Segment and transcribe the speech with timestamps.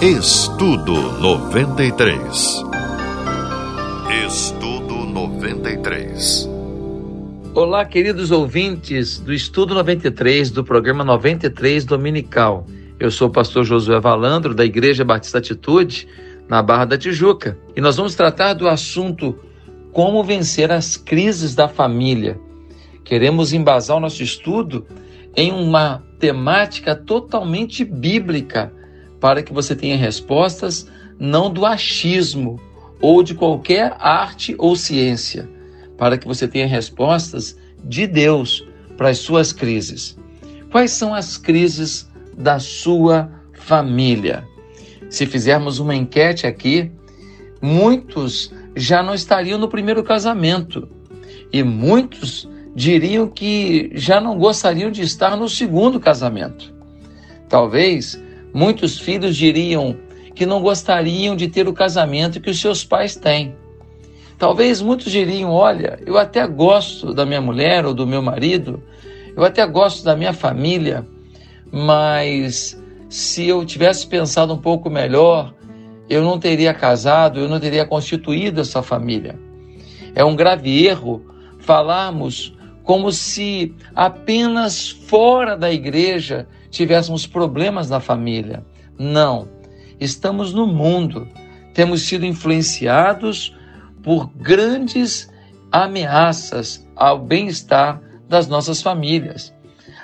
[0.00, 2.64] Estudo 93.
[4.28, 6.48] Estudo 93.
[7.52, 12.64] Olá, queridos ouvintes do Estudo 93, do programa 93 Dominical.
[13.00, 16.06] Eu sou o pastor Josué Valandro, da Igreja Batista Atitude,
[16.48, 17.58] na Barra da Tijuca.
[17.74, 19.36] E nós vamos tratar do assunto
[19.92, 22.38] como vencer as crises da família.
[23.02, 24.86] Queremos embasar o nosso estudo
[25.34, 28.77] em uma temática totalmente bíblica
[29.20, 30.86] para que você tenha respostas
[31.18, 32.60] não do achismo
[33.00, 35.48] ou de qualquer arte ou ciência,
[35.96, 40.16] para que você tenha respostas de Deus para as suas crises.
[40.70, 44.46] Quais são as crises da sua família?
[45.08, 46.90] Se fizermos uma enquete aqui,
[47.60, 50.88] muitos já não estariam no primeiro casamento
[51.52, 56.72] e muitos diriam que já não gostariam de estar no segundo casamento.
[57.48, 58.20] Talvez
[58.58, 59.96] Muitos filhos diriam
[60.34, 63.54] que não gostariam de ter o casamento que os seus pais têm.
[64.36, 68.82] Talvez muitos diriam: Olha, eu até gosto da minha mulher ou do meu marido,
[69.36, 71.06] eu até gosto da minha família,
[71.70, 72.76] mas
[73.08, 75.54] se eu tivesse pensado um pouco melhor,
[76.10, 79.38] eu não teria casado, eu não teria constituído essa família.
[80.16, 81.24] É um grave erro
[81.60, 86.48] falarmos como se apenas fora da igreja
[86.78, 88.64] tivéssemos problemas na família.
[88.96, 89.48] Não.
[89.98, 91.26] Estamos no mundo.
[91.74, 93.56] Temos sido influenciados
[94.00, 95.28] por grandes
[95.72, 99.52] ameaças ao bem-estar das nossas famílias.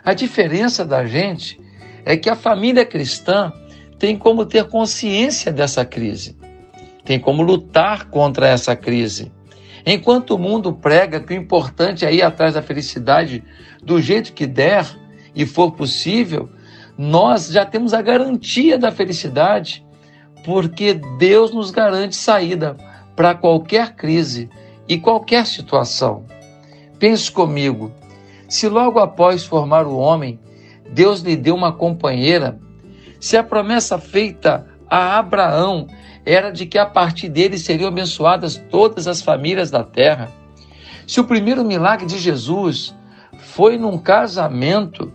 [0.05, 1.61] A diferença da gente
[2.05, 3.53] é que a família cristã
[3.97, 6.36] tem como ter consciência dessa crise,
[7.05, 9.33] tem como lutar contra essa crise.
[9.86, 13.44] Enquanto o mundo prega que o importante é ir atrás da felicidade
[13.83, 14.86] do jeito que der,
[15.34, 16.48] e for possível,
[16.97, 19.84] nós já temos a garantia da felicidade,
[20.45, 22.77] porque Deus nos garante saída
[23.17, 24.48] para qualquer crise
[24.89, 26.25] e qualquer situação.
[26.98, 27.93] Pense comigo,
[28.49, 30.38] se logo após formar o homem,
[30.91, 32.59] Deus lhe deu uma companheira,
[33.19, 35.88] se a promessa feita a Abraão
[36.25, 40.31] era de que a partir dele seriam abençoadas todas as famílias da terra,
[41.06, 42.94] se o primeiro milagre de Jesus
[43.38, 45.12] foi num casamento,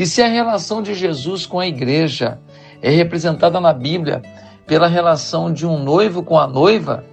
[0.00, 2.38] e se a relação de Jesus com a igreja
[2.80, 4.22] é representada na Bíblia
[4.66, 7.04] pela relação de um noivo com a noiva,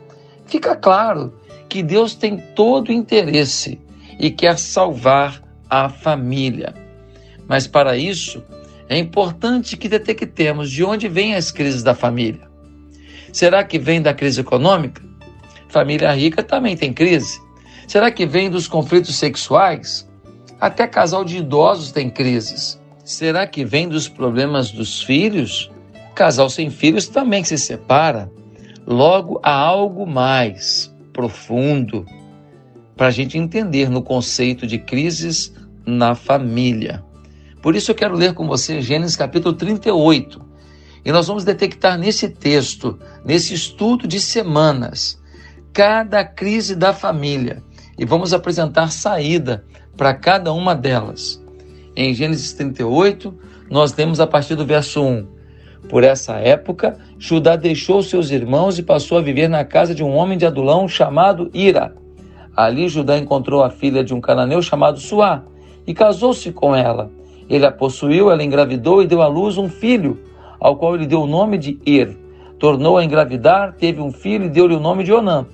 [0.45, 1.33] fica claro
[1.67, 3.77] que Deus tem todo o interesse
[4.17, 6.73] e quer salvar a família.
[7.45, 8.41] Mas para isso,
[8.87, 12.47] é importante que detectemos de onde vêm as crises da família.
[13.33, 15.01] Será que vem da crise econômica?
[15.67, 17.37] Família rica também tem crise.
[17.85, 20.07] Será que vem dos conflitos sexuais?
[20.59, 22.79] Até casal de idosos tem crises.
[23.03, 25.71] Será que vem dos problemas dos filhos?
[26.15, 28.31] Casal sem filhos também se separa.
[28.85, 32.05] Logo, há algo mais profundo
[32.95, 35.53] para a gente entender no conceito de crises
[35.85, 37.03] na família.
[37.61, 40.41] Por isso eu quero ler com você Gênesis capítulo 38.
[41.05, 45.21] E nós vamos detectar nesse texto, nesse estudo de semanas,
[45.71, 47.63] cada crise da família
[47.97, 49.65] e vamos apresentar saída
[49.97, 51.43] para cada uma delas.
[51.95, 53.33] Em Gênesis 38,
[53.69, 55.27] nós lemos a partir do verso 1.
[55.89, 60.15] Por essa época, Judá deixou seus irmãos e passou a viver na casa de um
[60.15, 61.95] homem de Adulão chamado Ira.
[62.55, 65.43] Ali Judá encontrou a filha de um cananeu chamado Suá
[65.85, 67.09] e casou-se com ela.
[67.49, 70.19] Ele a possuiu, ela engravidou e deu à luz um filho,
[70.59, 72.17] ao qual ele deu o nome de Ir.
[72.59, 75.45] Tornou a engravidar, teve um filho e deu-lhe o nome de Onã.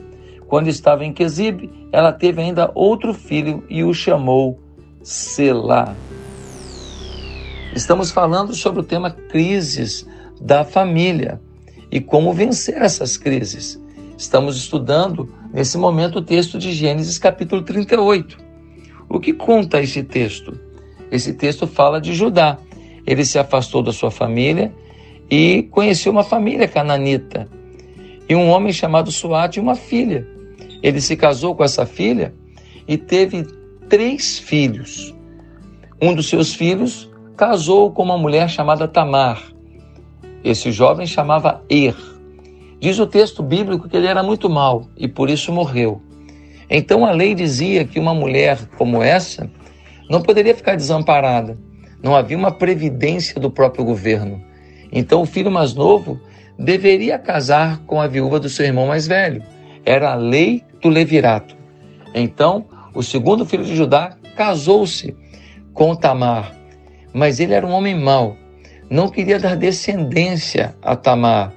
[0.53, 4.59] Quando estava em Quezib, ela teve ainda outro filho e o chamou
[5.02, 5.96] Selá.
[7.75, 10.08] Estamos falando sobre o tema crises
[10.40, 11.41] da família
[11.91, 13.81] e como vencer essas crises.
[14.16, 18.38] Estamos estudando nesse momento o texto de Gênesis capítulo 38.
[19.09, 20.56] O que conta esse texto?
[21.09, 22.59] Esse texto fala de Judá.
[23.08, 24.72] Ele se afastou da sua família
[25.31, 27.49] e conheceu uma família cananita.
[28.29, 30.32] E um homem chamado Suate e uma filha.
[30.84, 32.34] Ele se casou com essa filha
[32.85, 33.47] e teve
[33.88, 35.16] três filhos.
[36.02, 39.41] Um dos seus filhos casou com uma mulher chamada Tamar.
[40.44, 41.96] Esse jovem chamava Er.
[42.82, 46.02] Diz o texto bíblico que ele era muito mau e por isso morreu.
[46.70, 49.50] Então a lei dizia que uma mulher como essa
[50.09, 51.58] não poderia ficar desamparada.
[52.03, 54.44] Não havia uma previdência do próprio governo.
[54.91, 56.20] Então o filho mais novo
[56.59, 59.41] deveria casar com a viúva do seu irmão mais velho.
[59.85, 61.56] Era a lei do levirato.
[62.14, 65.16] Então, o segundo filho de Judá casou-se
[65.74, 66.53] com Tamar,
[67.14, 68.38] mas ele era um homem mau.
[68.90, 71.52] não queria dar descendência a Tamar.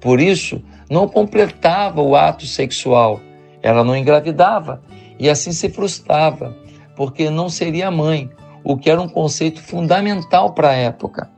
[0.00, 0.60] Por isso,
[0.90, 3.20] não completava o ato sexual.
[3.62, 4.82] Ela não engravidava
[5.18, 6.56] e assim se frustrava,
[6.96, 8.28] porque não seria mãe,
[8.64, 11.30] o que era um conceito fundamental para a época.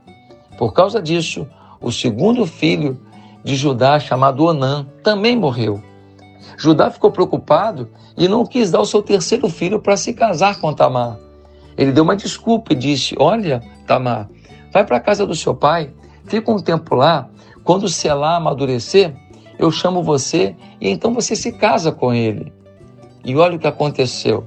[0.57, 1.47] Por causa disso,
[1.81, 2.99] o segundo filho
[3.43, 5.83] de Judá, chamado Onã, também morreu.
[6.57, 10.73] Judá ficou preocupado e não quis dar o seu terceiro filho para se casar com
[10.73, 11.17] Tamar.
[11.77, 14.29] Ele deu uma desculpa e disse: Olha, Tamar,
[14.71, 15.91] vai para a casa do seu pai,
[16.25, 17.29] fica um tempo lá,
[17.63, 19.15] quando Selá amadurecer,
[19.57, 22.51] eu chamo você e então você se casa com ele.
[23.23, 24.45] E olha o que aconteceu.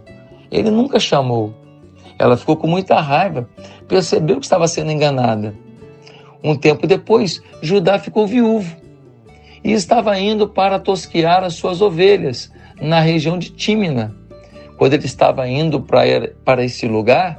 [0.50, 1.54] Ele nunca chamou.
[2.18, 3.48] Ela ficou com muita raiva,
[3.88, 5.54] percebeu que estava sendo enganada.
[6.42, 8.85] Um tempo depois, Judá ficou viúvo
[9.66, 14.14] e estava indo para tosquear as suas ovelhas na região de Tímina.
[14.78, 17.36] Quando ele estava indo para, para esse lugar,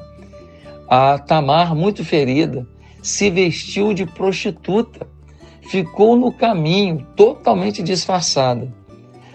[0.89, 2.67] a Tamar, muito ferida,
[3.01, 5.07] se vestiu de prostituta,
[5.69, 8.67] ficou no caminho totalmente disfarçada,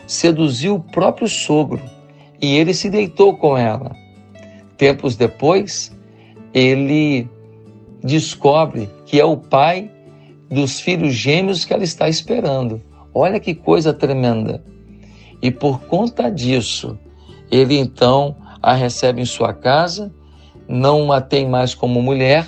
[0.06, 1.80] seduziu o próprio sogro
[2.42, 3.96] e ele se deitou com ela.
[4.76, 5.96] Tempos depois,
[6.52, 7.26] ele
[8.04, 9.90] descobre que é o pai
[10.52, 12.82] dos filhos gêmeos que ela está esperando.
[13.14, 14.62] Olha que coisa tremenda.
[15.40, 16.98] E por conta disso,
[17.50, 20.12] ele então a recebe em sua casa,
[20.68, 22.46] não a tem mais como mulher,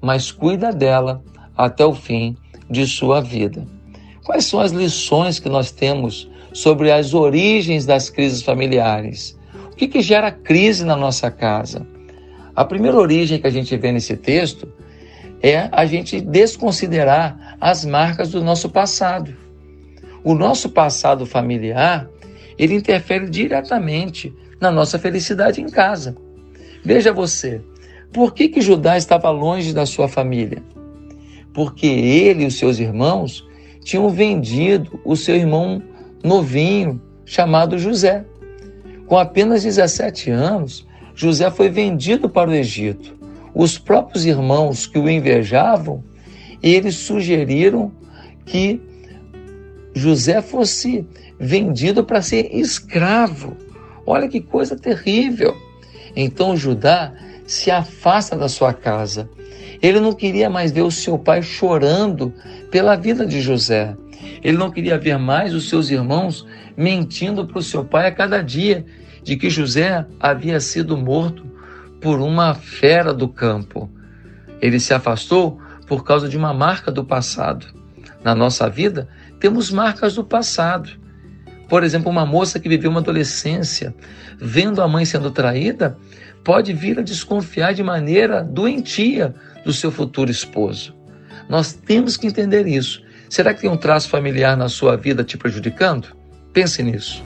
[0.00, 1.22] mas cuida dela
[1.56, 2.36] até o fim
[2.70, 3.66] de sua vida.
[4.24, 9.36] Quais são as lições que nós temos sobre as origens das crises familiares?
[9.72, 11.86] O que, que gera crise na nossa casa?
[12.54, 14.68] A primeira origem que a gente vê nesse texto
[15.42, 19.34] é a gente desconsiderar as marcas do nosso passado.
[20.22, 22.08] O nosso passado familiar,
[22.58, 26.14] ele interfere diretamente na nossa felicidade em casa.
[26.84, 27.62] Veja você,
[28.12, 30.62] por que, que Judá estava longe da sua família?
[31.54, 33.48] Porque ele e os seus irmãos
[33.82, 35.82] tinham vendido o seu irmão
[36.22, 38.24] novinho, chamado José.
[39.06, 43.19] Com apenas 17 anos, José foi vendido para o Egito.
[43.54, 46.04] Os próprios irmãos que o invejavam,
[46.62, 47.92] eles sugeriram
[48.46, 48.80] que
[49.94, 51.06] José fosse
[51.38, 53.56] vendido para ser escravo.
[54.06, 55.56] Olha que coisa terrível.
[56.14, 57.12] Então Judá
[57.46, 59.28] se afasta da sua casa.
[59.82, 62.32] Ele não queria mais ver o seu pai chorando
[62.70, 63.96] pela vida de José.
[64.42, 68.42] Ele não queria ver mais os seus irmãos mentindo para o seu pai a cada
[68.42, 68.84] dia
[69.22, 71.44] de que José havia sido morto
[72.00, 73.90] por uma fera do campo.
[74.60, 77.66] Ele se afastou por causa de uma marca do passado.
[78.22, 79.08] Na nossa vida,
[79.38, 80.90] temos marcas do passado.
[81.68, 83.94] Por exemplo, uma moça que viveu uma adolescência,
[84.38, 85.96] vendo a mãe sendo traída,
[86.44, 90.94] pode vir a desconfiar de maneira doentia do seu futuro esposo.
[91.48, 93.02] Nós temos que entender isso.
[93.28, 96.08] Será que tem um traço familiar na sua vida te prejudicando?
[96.52, 97.22] Pense nisso.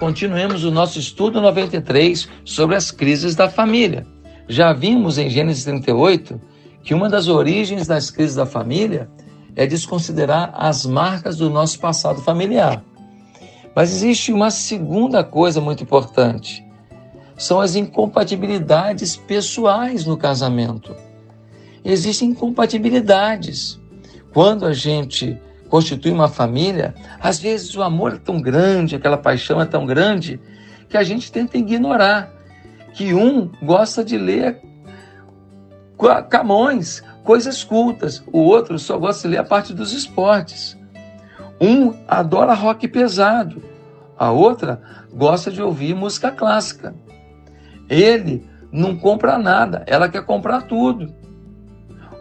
[0.00, 4.06] Continuemos o nosso estudo 93 sobre as crises da família.
[4.48, 6.40] Já vimos em Gênesis 38
[6.82, 9.10] que uma das origens das crises da família
[9.54, 12.82] é desconsiderar as marcas do nosso passado familiar.
[13.76, 16.64] Mas existe uma segunda coisa muito importante:
[17.36, 20.96] são as incompatibilidades pessoais no casamento.
[21.84, 23.78] Existem incompatibilidades.
[24.32, 25.38] Quando a gente
[25.70, 30.40] constitui uma família, às vezes o amor é tão grande, aquela paixão é tão grande,
[30.88, 32.30] que a gente tenta ignorar.
[32.92, 34.60] Que um gosta de ler
[36.28, 38.22] Camões, coisas cultas.
[38.32, 40.76] O outro só gosta de ler a parte dos esportes.
[41.60, 43.62] Um adora rock pesado.
[44.18, 46.94] A outra gosta de ouvir música clássica.
[47.88, 51.14] Ele não compra nada, ela quer comprar tudo.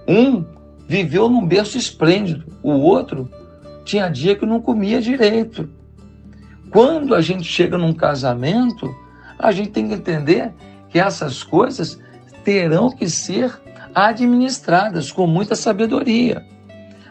[0.08, 0.44] Um
[0.88, 3.30] viveu num berço esplêndido, o outro
[3.90, 5.68] tinha dia que não comia direito.
[6.70, 8.88] Quando a gente chega num casamento,
[9.38, 10.54] a gente tem que entender
[10.90, 12.00] que essas coisas
[12.44, 13.60] terão que ser
[13.96, 16.46] administradas com muita sabedoria.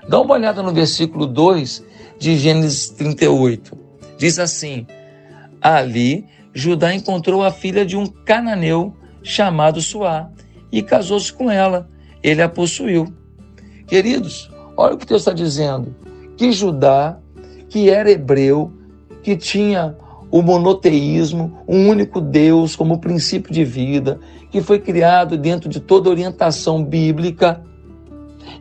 [0.08, 1.85] Dá uma olhada no versículo 2
[2.16, 3.76] de Gênesis 38.
[4.16, 4.87] Diz assim:
[5.61, 10.30] Ali Judá encontrou a filha de um cananeu chamado Suá
[10.70, 11.90] e casou-se com ela.
[12.23, 13.12] Ele a possuiu.
[13.88, 16.08] Queridos, olha o que Deus está dizendo:
[16.38, 17.18] que Judá,
[17.68, 18.73] que era hebreu,
[19.25, 19.97] que tinha
[20.30, 26.09] o monoteísmo, um único Deus como princípio de vida, que foi criado dentro de toda
[26.09, 27.61] orientação bíblica.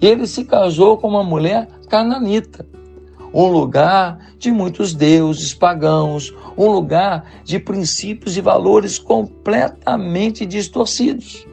[0.02, 2.66] Ele se casou com uma mulher cananita,
[3.32, 11.46] um lugar de muitos deuses pagãos, um lugar de princípios e valores completamente distorcidos.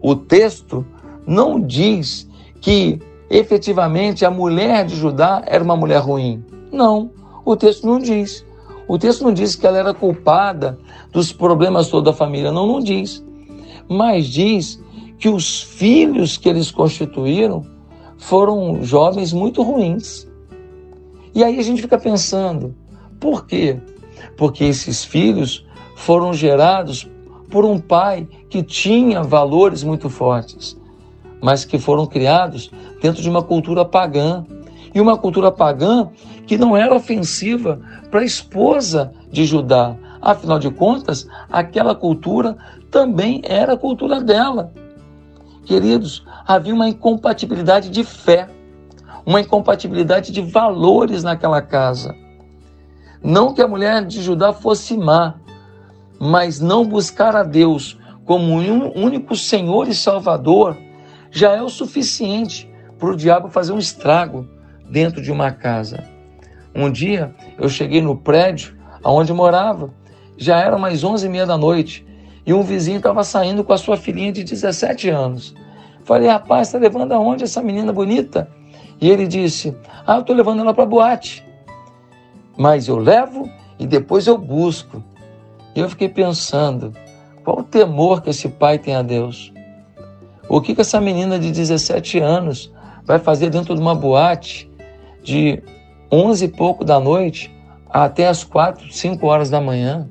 [0.00, 0.86] O texto
[1.26, 2.28] não diz
[2.60, 3.00] que
[3.30, 6.44] efetivamente a mulher de Judá era uma mulher ruim.
[6.72, 7.10] Não,
[7.44, 8.44] o texto não diz.
[8.86, 10.78] O texto não diz que ela era culpada
[11.10, 13.24] dos problemas toda a família, não, não diz.
[13.88, 14.82] Mas diz
[15.18, 17.64] que os filhos que eles constituíram
[18.18, 20.28] foram jovens muito ruins.
[21.34, 22.74] E aí a gente fica pensando,
[23.18, 23.78] por quê?
[24.36, 25.66] Porque esses filhos
[25.96, 27.08] foram gerados
[27.50, 30.76] por um pai que tinha valores muito fortes,
[31.44, 32.70] mas que foram criados
[33.02, 34.46] dentro de uma cultura pagã.
[34.94, 36.08] E uma cultura pagã
[36.46, 37.78] que não era ofensiva
[38.10, 39.94] para a esposa de Judá.
[40.22, 42.56] Afinal de contas, aquela cultura
[42.90, 44.72] também era a cultura dela.
[45.66, 48.48] Queridos, havia uma incompatibilidade de fé,
[49.26, 52.14] uma incompatibilidade de valores naquela casa.
[53.22, 55.34] Não que a mulher de Judá fosse má,
[56.18, 60.74] mas não buscar a Deus como um único Senhor e Salvador
[61.34, 64.48] já é o suficiente para o diabo fazer um estrago
[64.88, 66.04] dentro de uma casa.
[66.72, 69.92] Um dia eu cheguei no prédio onde morava,
[70.38, 72.06] já era mais onze e meia da noite
[72.46, 75.54] e um vizinho estava saindo com a sua filhinha de 17 anos.
[76.04, 78.48] Falei, rapaz, está levando aonde essa menina bonita?
[79.00, 79.76] E ele disse,
[80.06, 81.44] ah, eu estou levando ela para boate.
[82.56, 85.02] Mas eu levo e depois eu busco.
[85.74, 86.92] E eu fiquei pensando,
[87.42, 89.53] qual o temor que esse pai tem a Deus?
[90.48, 92.72] O que, que essa menina de 17 anos
[93.04, 94.70] vai fazer dentro de uma boate
[95.22, 95.62] de
[96.10, 97.54] 11 e pouco da noite
[97.88, 100.08] até as 4, 5 horas da manhã?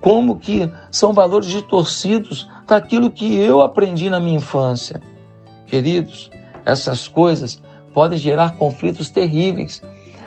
[0.00, 5.00] como que são valores distorcidos daquilo que eu aprendi na minha infância.
[5.66, 6.30] Queridos,
[6.64, 9.82] essas coisas podem gerar conflitos terríveis,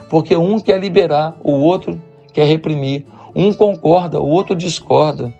[0.10, 3.05] porque um quer liberar, o outro quer reprimir,
[3.36, 5.33] um concorda, o outro discorda.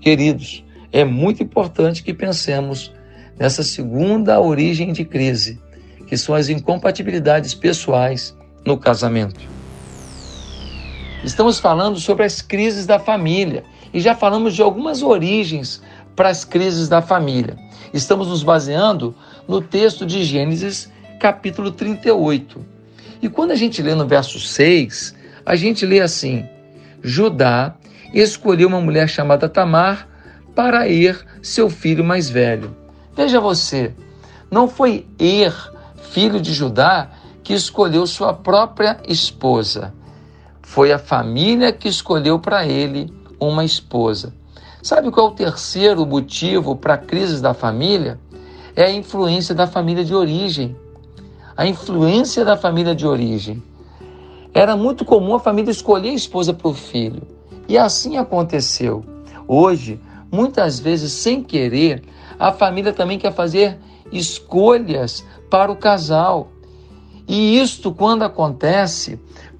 [0.00, 2.92] Queridos, é muito importante que pensemos
[3.38, 5.60] nessa segunda origem de crise,
[6.06, 9.40] que são as incompatibilidades pessoais no casamento.
[11.24, 15.82] Estamos falando sobre as crises da família e já falamos de algumas origens
[16.16, 17.56] para as crises da família.
[17.92, 19.14] Estamos nos baseando
[19.46, 22.64] no texto de Gênesis, capítulo 38.
[23.22, 26.46] E quando a gente lê no verso 6, a gente lê assim:
[27.02, 27.74] Judá
[28.14, 30.09] escolheu uma mulher chamada Tamar
[30.54, 32.74] para Er, seu filho mais velho.
[33.14, 33.94] Veja você,
[34.50, 35.54] não foi Er,
[36.10, 37.10] filho de Judá,
[37.42, 39.92] que escolheu sua própria esposa.
[40.62, 44.32] Foi a família que escolheu para ele uma esposa.
[44.82, 48.18] Sabe qual é o terceiro motivo para a crise da família?
[48.74, 50.76] É a influência da família de origem.
[51.56, 53.62] A influência da família de origem.
[54.54, 57.22] Era muito comum a família escolher a esposa para o filho.
[57.68, 59.04] E assim aconteceu.
[59.46, 62.02] Hoje, muitas vezes, sem querer,
[62.38, 63.78] a família também quer fazer
[64.12, 66.52] escolhas para o casal.
[67.28, 69.18] E isto, quando acontece,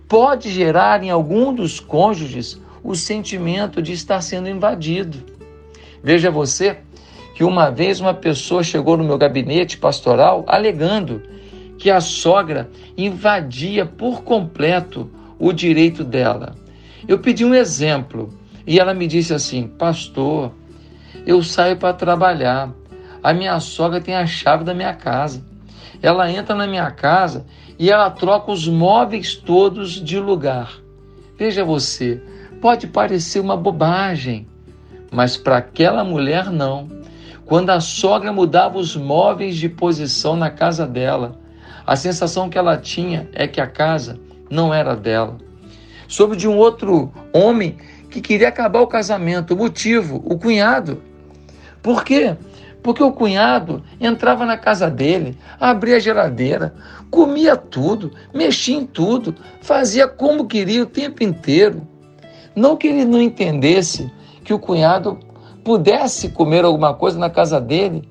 [0.09, 5.19] pode gerar em algum dos cônjuges o sentimento de estar sendo invadido.
[6.03, 6.79] Veja você
[7.35, 11.23] que uma vez uma pessoa chegou no meu gabinete pastoral alegando
[11.79, 16.55] que a sogra invadia por completo o direito dela.
[17.09, 18.35] Eu pedi um exemplo
[18.67, 20.53] e ela me disse assim: Pastor,
[21.27, 22.71] eu saio para trabalhar,
[23.23, 25.45] a minha sogra tem a chave da minha casa.
[26.03, 27.45] Ela entra na minha casa
[27.79, 30.73] e ela troca os móveis todos de lugar.
[31.39, 32.23] Veja você,
[32.61, 34.47] pode parecer uma bobagem,
[35.11, 36.89] mas para aquela mulher não.
[37.45, 41.39] Quando a sogra mudava os móveis de posição na casa dela,
[41.87, 45.37] a sensação que ela tinha é que a casa não era dela.
[46.07, 47.77] Soube de um outro homem
[48.11, 49.55] que queria acabar o casamento.
[49.55, 51.03] O motivo, o cunhado.
[51.83, 52.37] Por quê?
[52.83, 56.75] Porque o cunhado entrava na casa dele, abria a geladeira,
[57.11, 61.87] comia tudo, mexia em tudo, fazia como queria o tempo inteiro.
[62.55, 64.11] Não que ele não entendesse
[64.45, 65.19] que o cunhado
[65.63, 68.09] pudesse comer alguma coisa na casa dele,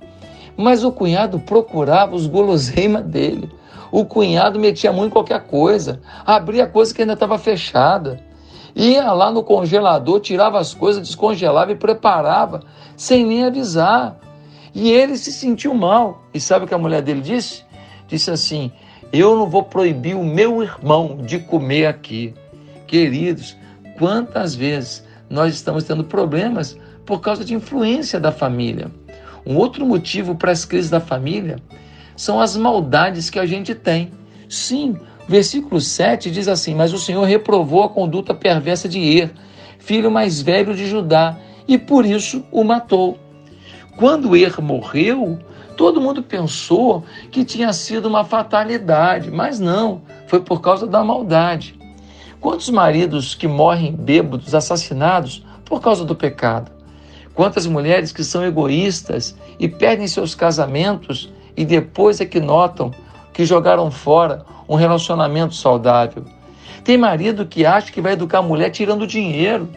[0.55, 3.49] mas o cunhado procurava os guloseimas dele.
[3.91, 8.19] O cunhado metia muito em qualquer coisa, abria coisa que ainda estava fechada.
[8.79, 12.62] Ia lá no congelador, tirava as coisas, descongelava e preparava,
[12.95, 14.17] sem nem avisar.
[14.74, 16.24] E ele se sentiu mal.
[16.33, 17.65] E sabe o que a mulher dele disse?
[18.07, 18.71] Disse assim:
[19.12, 22.33] Eu não vou proibir o meu irmão de comer aqui.
[22.88, 23.53] Queridos,
[23.98, 28.89] quantas vezes nós estamos tendo problemas por causa de influência da família?
[29.45, 31.57] Um outro motivo para as crises da família
[32.15, 34.09] são as maldades que a gente tem.
[34.48, 34.98] Sim,
[35.29, 39.31] versículo 7 diz assim: Mas o Senhor reprovou a conduta perversa de Er,
[39.77, 43.17] filho mais velho de Judá, e por isso o matou.
[43.98, 45.39] Quando Er morreu,
[45.79, 51.74] Todo mundo pensou que tinha sido uma fatalidade, mas não, foi por causa da maldade.
[52.41, 56.69] Quantos maridos que morrem bêbados, assassinados por causa do pecado?
[57.33, 62.91] Quantas mulheres que são egoístas e perdem seus casamentos e depois é que notam
[63.33, 66.25] que jogaram fora um relacionamento saudável?
[66.83, 69.69] Tem marido que acha que vai educar a mulher tirando dinheiro.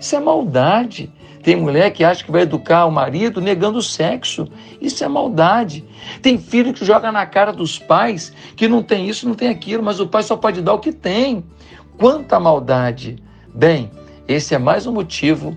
[0.00, 1.12] Isso é maldade.
[1.42, 4.46] Tem mulher que acha que vai educar o marido negando o sexo.
[4.80, 5.84] Isso é maldade.
[6.20, 9.82] Tem filho que joga na cara dos pais que não tem isso, não tem aquilo,
[9.82, 11.44] mas o pai só pode dar o que tem.
[11.98, 13.16] Quanta maldade!
[13.52, 13.90] Bem,
[14.28, 15.56] esse é mais um motivo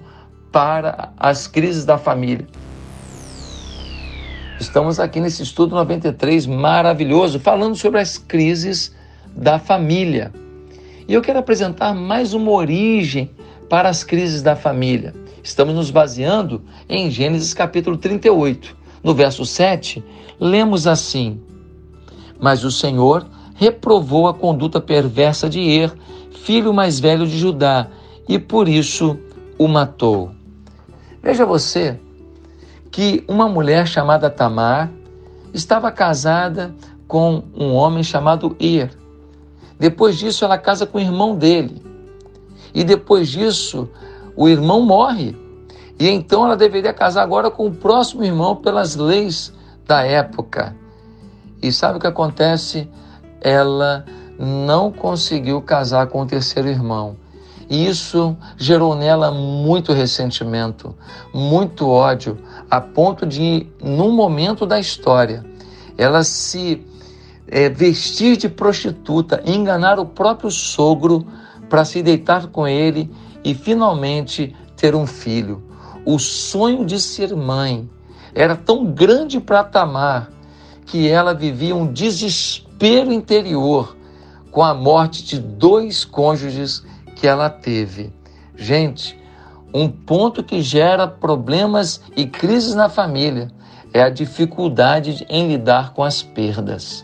[0.52, 2.48] para as crises da família.
[4.60, 8.96] Estamos aqui nesse estudo 93 maravilhoso, falando sobre as crises
[9.36, 10.32] da família.
[11.08, 13.30] E eu quero apresentar mais uma origem
[13.70, 15.14] para as crises da família.
[15.44, 18.78] Estamos nos baseando em Gênesis capítulo 38.
[19.04, 20.02] No verso 7,
[20.40, 21.38] lemos assim:
[22.40, 25.94] Mas o Senhor reprovou a conduta perversa de Er,
[26.32, 27.90] filho mais velho de Judá,
[28.28, 29.20] e por isso
[29.58, 30.32] o matou.
[31.22, 32.00] Veja você
[32.96, 34.90] que uma mulher chamada Tamar
[35.54, 36.74] estava casada
[37.06, 38.90] com um homem chamado Er.
[39.78, 41.84] Depois disso, ela casa com o irmão dele.
[42.74, 43.90] E depois disso,
[44.34, 45.36] o irmão morre.
[46.00, 49.52] E então ela deveria casar agora com o próximo irmão pelas leis
[49.86, 50.74] da época.
[51.62, 52.90] E sabe o que acontece?
[53.42, 54.06] Ela
[54.40, 57.18] não conseguiu casar com o terceiro irmão.
[57.70, 60.96] E isso gerou nela muito ressentimento,
[61.34, 62.38] muito ódio,
[62.70, 65.46] a ponto de, num momento da história,
[65.98, 66.86] ela se
[67.48, 71.26] é, vestir de prostituta, enganar o próprio sogro
[71.70, 73.12] para se deitar com ele
[73.44, 75.64] e finalmente ter um filho.
[76.06, 77.90] O sonho de ser mãe
[78.34, 80.30] era tão grande para Tamar
[80.86, 83.96] que ela vivia um desespero interior
[84.52, 86.84] com a morte de dois cônjuges
[87.16, 88.14] que ela teve.
[88.56, 89.18] Gente,
[89.75, 93.51] um ponto que gera problemas e crises na família
[93.94, 97.03] é a dificuldade em lidar com as perdas.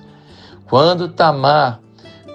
[0.70, 1.82] Quando Tamar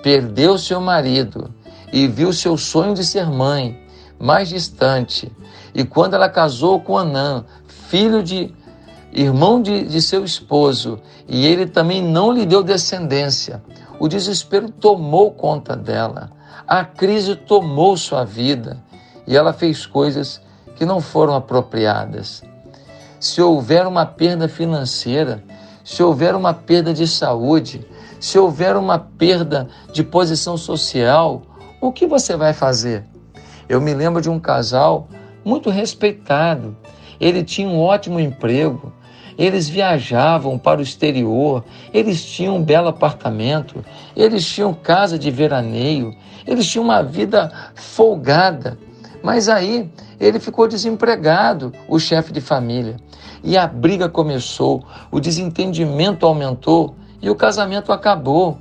[0.03, 1.51] perdeu seu marido
[1.90, 3.83] e viu seu sonho de ser mãe
[4.20, 5.33] mais distante,
[5.75, 8.55] e quando ela casou com Anã, filho de
[9.14, 13.62] irmão de, de seu esposo, e ele também não lhe deu descendência,
[13.99, 16.31] o desespero tomou conta dela,
[16.68, 18.85] a crise tomou sua vida
[19.27, 20.41] e ela fez coisas
[20.77, 22.43] que não foram apropriadas.
[23.19, 25.43] Se houver uma perda financeira,
[25.85, 27.87] se houver uma perda de saúde,
[28.21, 31.43] se houver uma perda de posição social,
[31.81, 33.05] o que você vai fazer?
[33.69, 35.09] Eu me lembro de um casal
[35.45, 36.77] muito respeitado.
[37.21, 38.93] Ele tinha um ótimo emprego,
[39.39, 43.85] eles viajavam para o exterior, eles tinham um belo apartamento,
[44.15, 46.15] eles tinham casa de veraneio,
[46.47, 48.79] eles tinham uma vida folgada.
[49.22, 52.96] Mas aí ele ficou desempregado, o chefe de família.
[53.42, 58.59] E a briga começou, o desentendimento aumentou e o casamento acabou.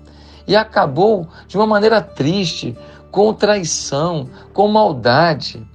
[0.47, 2.77] E acabou de uma maneira triste,
[3.11, 5.65] com traição, com maldade.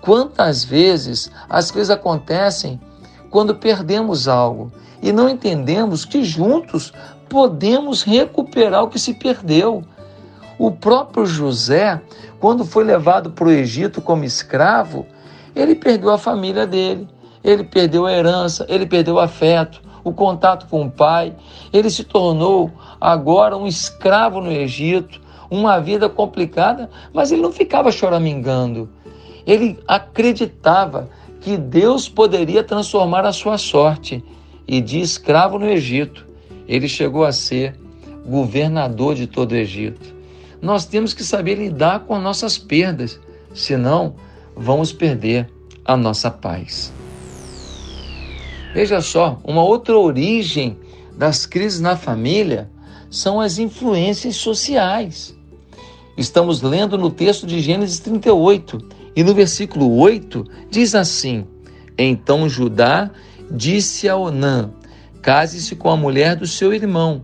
[0.00, 2.80] Quantas vezes as coisas acontecem
[3.30, 6.92] quando perdemos algo e não entendemos que juntos
[7.28, 9.84] podemos recuperar o que se perdeu.
[10.58, 12.02] O próprio José,
[12.40, 15.06] quando foi levado para o Egito como escravo,
[15.54, 17.06] ele perdeu a família dele,
[17.44, 21.32] ele perdeu a herança, ele perdeu o afeto, o contato com o pai,
[21.72, 27.92] ele se tornou agora um escravo no Egito, uma vida complicada, mas ele não ficava
[27.92, 28.88] choramingando.
[29.46, 31.08] Ele acreditava
[31.40, 34.24] que Deus poderia transformar a sua sorte
[34.66, 36.26] e de escravo no Egito,
[36.66, 37.78] ele chegou a ser
[38.26, 40.17] governador de todo o Egito.
[40.60, 43.18] Nós temos que saber lidar com nossas perdas,
[43.54, 44.16] senão
[44.56, 45.48] vamos perder
[45.84, 46.92] a nossa paz.
[48.74, 50.76] Veja só, uma outra origem
[51.16, 52.70] das crises na família
[53.10, 55.34] são as influências sociais.
[56.16, 58.78] Estamos lendo no texto de Gênesis 38
[59.14, 61.46] e no versículo 8 diz assim:
[61.96, 63.10] Então Judá
[63.50, 64.70] disse a Onã:
[65.22, 67.22] Case-se com a mulher do seu irmão,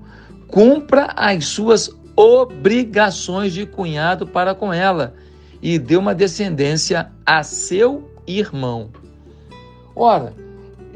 [0.49, 5.15] cumpra as suas obrigações de cunhado para com ela,
[5.61, 8.91] e dê uma descendência a seu irmão.
[9.97, 10.35] Ora,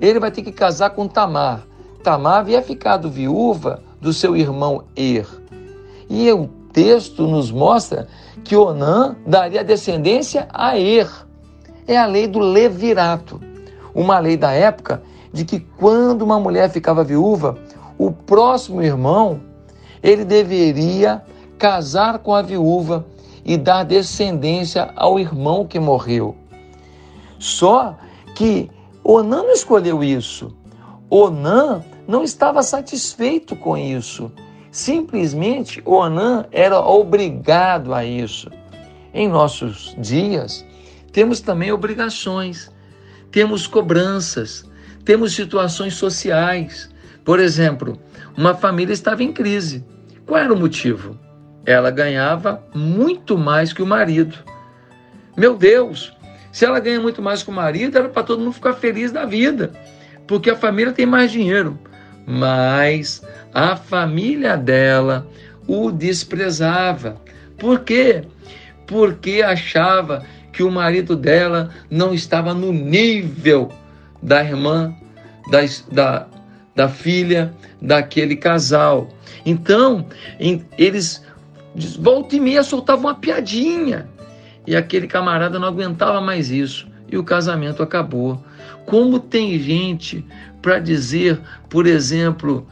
[0.00, 1.66] ele vai ter que casar com Tamar.
[2.02, 5.26] Tamar havia ficado viúva do seu irmão Er.
[6.09, 8.09] E o texto nos mostra
[8.44, 11.09] que Onã daria descendência a Er.
[11.87, 13.40] É a lei do levirato,
[13.94, 15.02] uma lei da época
[15.33, 17.59] de que quando uma mulher ficava viúva,
[17.96, 19.40] o próximo irmão
[20.02, 21.22] ele deveria
[21.58, 23.06] casar com a viúva
[23.44, 26.37] e dar descendência ao irmão que morreu.
[27.38, 27.96] Só
[28.34, 28.70] que
[29.02, 30.54] Onã não escolheu isso.
[31.08, 34.30] Onã não estava satisfeito com isso.
[34.70, 38.50] Simplesmente Onã era obrigado a isso.
[39.14, 40.64] Em nossos dias,
[41.11, 42.70] temos também obrigações,
[43.30, 44.64] temos cobranças,
[45.04, 46.90] temos situações sociais.
[47.24, 47.98] Por exemplo,
[48.38, 49.85] uma família estava em crise.
[50.24, 51.18] Qual era o motivo?
[51.66, 54.38] Ela ganhava muito mais que o marido.
[55.37, 56.16] Meu Deus,
[56.53, 59.24] se ela ganha muito mais que o marido, era para todo mundo ficar feliz da
[59.24, 59.72] vida,
[60.24, 61.77] porque a família tem mais dinheiro.
[62.24, 65.27] Mas a família dela
[65.66, 67.20] o desprezava.
[67.59, 68.22] Por quê?
[68.87, 73.72] Porque achava que o marido dela não estava no nível
[74.22, 74.94] da irmã,
[75.51, 75.59] da,
[75.90, 76.27] da,
[76.78, 79.08] da filha daquele casal.
[79.44, 80.06] Então,
[80.38, 81.24] em, eles
[81.98, 84.08] volta e meia soltavam uma piadinha.
[84.64, 86.86] E aquele camarada não aguentava mais isso.
[87.10, 88.40] E o casamento acabou.
[88.86, 90.24] Como tem gente
[90.62, 92.64] para dizer, por exemplo,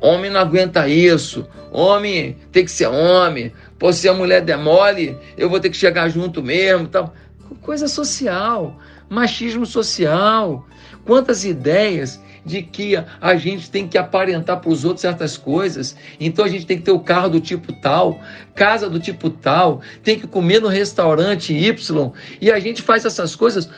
[0.00, 5.48] homem não aguenta isso, homem tem que ser homem, pô, se a mulher demole, eu
[5.48, 7.14] vou ter que chegar junto mesmo, tal
[7.60, 8.76] coisa social,
[9.08, 10.66] machismo social.
[11.04, 15.96] Quantas ideias de que a gente tem que aparentar para os outros certas coisas.
[16.18, 18.20] Então a gente tem que ter o carro do tipo tal,
[18.54, 22.12] casa do tipo tal, tem que comer no restaurante Y.
[22.40, 23.68] E a gente faz essas coisas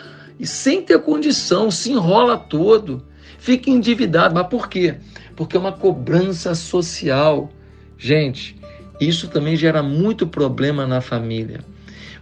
[0.43, 3.05] sem ter condição, se enrola todo,
[3.39, 4.35] fica endividado.
[4.35, 4.97] Mas por quê?
[5.37, 7.51] Porque é uma cobrança social.
[7.97, 8.57] Gente,
[9.01, 11.61] isso também gera muito problema na família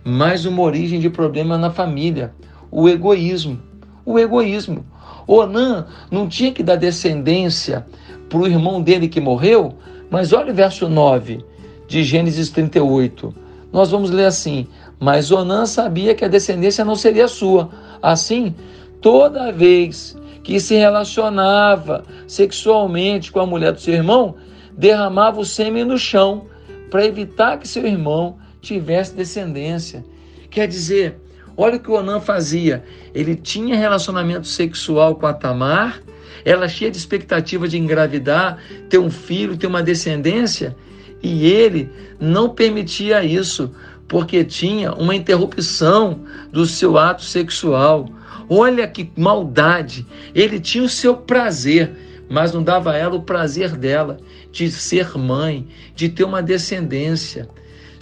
[0.05, 2.35] mais uma origem de problema na família:
[2.71, 3.61] o egoísmo.
[4.05, 4.85] O egoísmo.
[5.27, 7.87] Onan não tinha que dar descendência
[8.29, 9.75] para o irmão dele que morreu,
[10.11, 11.45] mas olha o verso 9
[11.87, 13.35] de Gênesis 38.
[13.73, 14.67] Nós vamos ler assim:
[14.99, 17.71] Mas Onan sabia que a descendência não seria sua.
[18.03, 18.55] Assim,
[19.01, 24.35] toda vez que se relacionava sexualmente com a mulher do seu irmão,
[24.77, 26.47] derramava o sêmen no chão
[26.91, 30.05] para evitar que seu irmão tivesse descendência.
[30.51, 31.19] Quer dizer,
[31.57, 32.85] olha o que o Onan fazia.
[33.15, 36.03] Ele tinha relacionamento sexual com a Tamar,
[36.45, 40.77] ela cheia de expectativa de engravidar, ter um filho, ter uma descendência,
[41.23, 43.73] e ele não permitia isso,
[44.09, 48.09] porque tinha uma interrupção do seu ato sexual.
[48.49, 50.07] Olha que maldade!
[50.35, 51.93] Ele tinha o seu prazer,
[52.29, 54.19] mas não dava a ela o prazer dela
[54.51, 57.49] de ser mãe, de ter uma descendência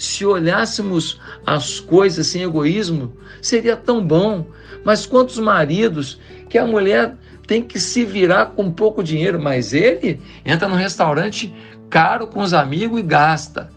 [0.01, 4.47] se olhássemos as coisas sem egoísmo, seria tão bom.
[4.83, 10.19] Mas quantos maridos que a mulher tem que se virar com pouco dinheiro, mas ele
[10.43, 11.55] entra no restaurante
[11.91, 13.71] caro com os amigos e gasta.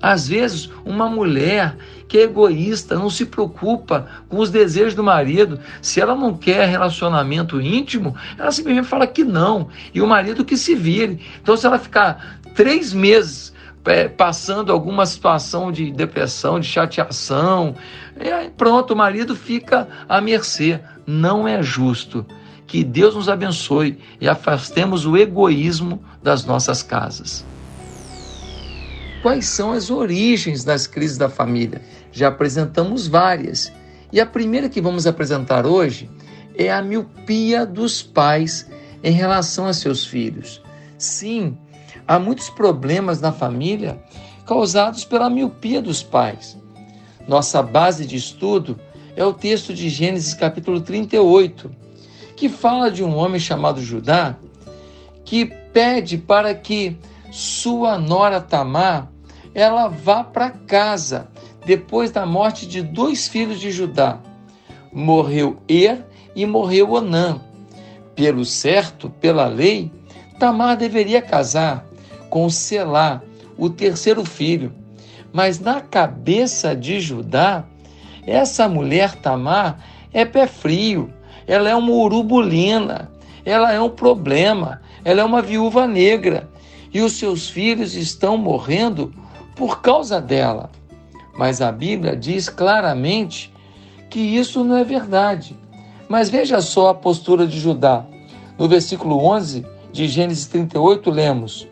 [0.00, 1.76] Às vezes, uma mulher
[2.06, 5.58] que é egoísta, não se preocupa com os desejos do marido.
[5.82, 9.68] Se ela não quer relacionamento íntimo, ela simplesmente fala que não.
[9.92, 11.20] E o marido que se vire.
[11.42, 13.52] Então, se ela ficar três meses
[13.86, 17.74] é, passando alguma situação de depressão, de chateação.
[18.18, 20.80] E pronto, o marido fica à mercê.
[21.06, 22.26] Não é justo.
[22.66, 27.44] Que Deus nos abençoe e afastemos o egoísmo das nossas casas.
[29.22, 31.80] Quais são as origens das crises da família?
[32.12, 33.72] Já apresentamos várias.
[34.12, 36.10] E a primeira que vamos apresentar hoje
[36.56, 38.68] é a miopia dos pais
[39.02, 40.62] em relação a seus filhos.
[40.98, 41.56] Sim,
[42.06, 44.02] Há muitos problemas na família
[44.46, 46.56] causados pela miopia dos pais.
[47.26, 48.78] Nossa base de estudo
[49.16, 51.70] é o texto de Gênesis capítulo 38,
[52.36, 54.36] que fala de um homem chamado Judá
[55.24, 56.96] que pede para que
[57.30, 59.10] sua nora Tamar
[59.52, 61.28] ela vá para casa
[61.64, 64.20] depois da morte de dois filhos de Judá.
[64.92, 67.40] Morreu Er e morreu Onã.
[68.14, 69.90] Pelo certo, pela lei,
[70.38, 71.85] Tamar deveria casar,
[72.36, 73.22] com Selá,
[73.56, 74.70] o terceiro filho.
[75.32, 77.64] Mas na cabeça de Judá,
[78.26, 81.10] essa mulher Tamar é pé frio,
[81.46, 83.10] ela é uma urubulina,
[83.42, 86.46] ela é um problema, ela é uma viúva negra
[86.92, 89.14] e os seus filhos estão morrendo
[89.54, 90.68] por causa dela.
[91.38, 93.50] Mas a Bíblia diz claramente
[94.10, 95.56] que isso não é verdade.
[96.06, 98.04] Mas veja só a postura de Judá.
[98.58, 101.66] No versículo 11 de Gênesis 38, lemos: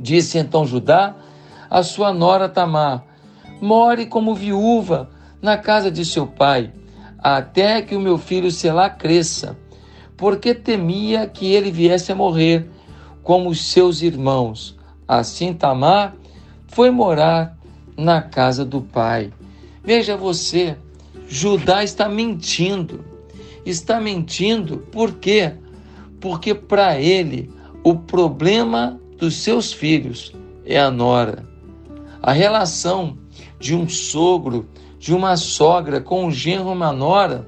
[0.00, 1.14] Disse então Judá
[1.68, 3.04] a sua nora Tamar:
[3.60, 5.10] More como viúva
[5.42, 6.72] na casa de seu pai,
[7.18, 9.58] até que o meu filho Selá cresça,
[10.16, 12.68] porque temia que ele viesse a morrer
[13.22, 14.78] como os seus irmãos.
[15.06, 16.14] Assim Tamar
[16.66, 17.58] foi morar
[17.94, 19.30] na casa do pai.
[19.84, 20.76] Veja você,
[21.28, 23.04] Judá está mentindo.
[23.66, 25.52] Está mentindo por quê?
[26.20, 27.50] Porque para ele
[27.84, 30.32] o problema dos seus filhos
[30.64, 31.46] é a nora.
[32.22, 33.18] A relação
[33.58, 34.66] de um sogro,
[34.98, 37.46] de uma sogra com um genro, uma nora,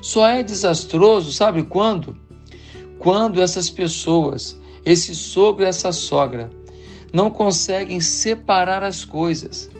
[0.00, 2.16] só é desastroso, sabe quando?
[2.98, 6.50] Quando essas pessoas, esse sogro e essa sogra,
[7.12, 9.70] não conseguem separar as coisas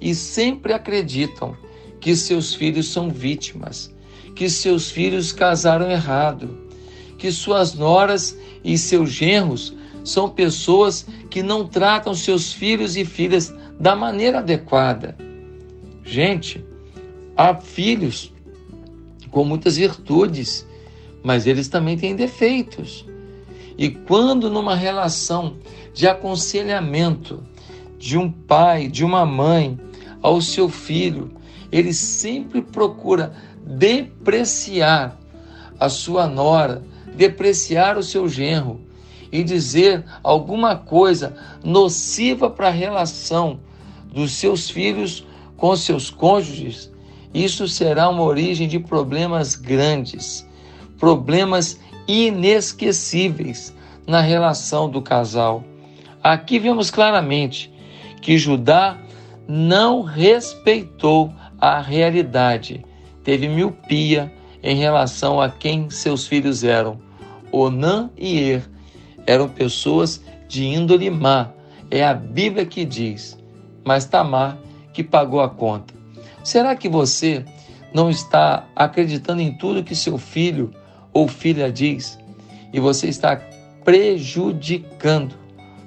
[0.00, 1.56] e sempre acreditam
[2.00, 3.94] que seus filhos são vítimas,
[4.34, 6.58] que seus filhos casaram errado,
[7.16, 9.72] que suas noras e seus genros
[10.04, 15.16] são pessoas que não tratam seus filhos e filhas da maneira adequada.
[16.04, 16.64] Gente,
[17.36, 18.32] há filhos
[19.30, 20.66] com muitas virtudes,
[21.22, 23.06] mas eles também têm defeitos.
[23.78, 25.56] E quando numa relação
[25.94, 27.42] de aconselhamento
[27.98, 29.78] de um pai, de uma mãe
[30.20, 31.30] ao seu filho,
[31.70, 33.32] ele sempre procura
[33.64, 35.18] depreciar
[35.78, 36.84] a sua nora,
[37.16, 38.80] depreciar o seu genro
[39.32, 43.58] e dizer alguma coisa nociva para a relação
[44.12, 46.92] dos seus filhos com seus cônjuges,
[47.32, 50.46] isso será uma origem de problemas grandes,
[50.98, 53.74] problemas inesquecíveis
[54.06, 55.64] na relação do casal.
[56.22, 57.72] Aqui vemos claramente
[58.20, 58.98] que Judá
[59.48, 62.84] não respeitou a realidade,
[63.24, 67.00] teve miopia em relação a quem seus filhos eram.
[67.50, 68.71] Onã e Er
[69.26, 71.50] eram pessoas de índole má,
[71.90, 73.38] é a Bíblia que diz,
[73.84, 74.58] mas Tamar
[74.92, 75.94] que pagou a conta.
[76.44, 77.44] Será que você
[77.94, 80.70] não está acreditando em tudo que seu filho
[81.12, 82.18] ou filha diz
[82.72, 83.36] e você está
[83.84, 85.34] prejudicando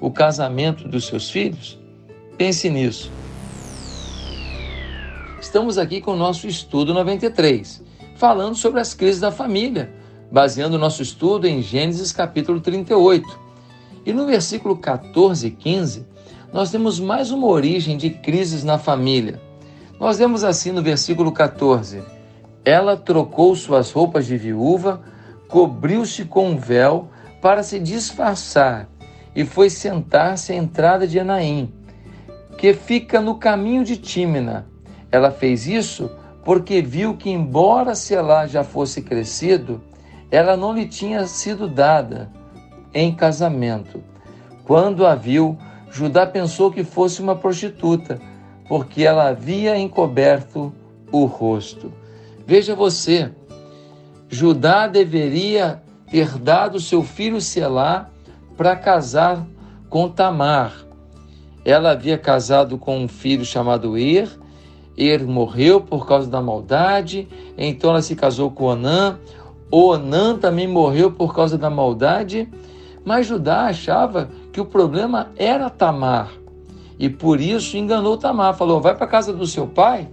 [0.00, 1.78] o casamento dos seus filhos?
[2.36, 3.10] Pense nisso.
[5.40, 7.82] Estamos aqui com o nosso estudo 93,
[8.16, 9.92] falando sobre as crises da família,
[10.30, 13.46] baseando o nosso estudo em Gênesis capítulo 38.
[14.04, 16.06] E no versículo 14 e 15,
[16.52, 19.40] nós temos mais uma origem de crises na família.
[19.98, 22.02] Nós vemos assim no versículo 14:
[22.64, 25.00] Ela trocou suas roupas de viúva,
[25.48, 27.08] cobriu-se com um véu
[27.40, 28.88] para se disfarçar
[29.34, 31.72] e foi sentar-se à entrada de Enaim,
[32.56, 34.66] que fica no caminho de Tímina.
[35.12, 36.10] Ela fez isso
[36.44, 39.82] porque viu que, embora Selá já fosse crescido,
[40.30, 42.30] ela não lhe tinha sido dada
[42.92, 44.02] em casamento.
[44.64, 45.56] Quando a viu,
[45.90, 48.20] Judá pensou que fosse uma prostituta,
[48.68, 50.72] porque ela havia encoberto
[51.12, 51.92] o rosto.
[52.46, 53.30] Veja você,
[54.28, 58.10] Judá deveria ter dado seu filho Selá
[58.56, 59.46] para casar
[59.88, 60.84] com Tamar.
[61.64, 64.28] Ela havia casado com um filho chamado Er.
[64.96, 69.18] Er morreu por causa da maldade, então ela se casou com Onã.
[69.70, 72.48] Onã também morreu por causa da maldade,
[73.04, 76.30] mas Judá achava que o problema era Tamar.
[76.98, 78.54] E por isso enganou Tamar.
[78.54, 80.08] Falou: vai para casa do seu pai,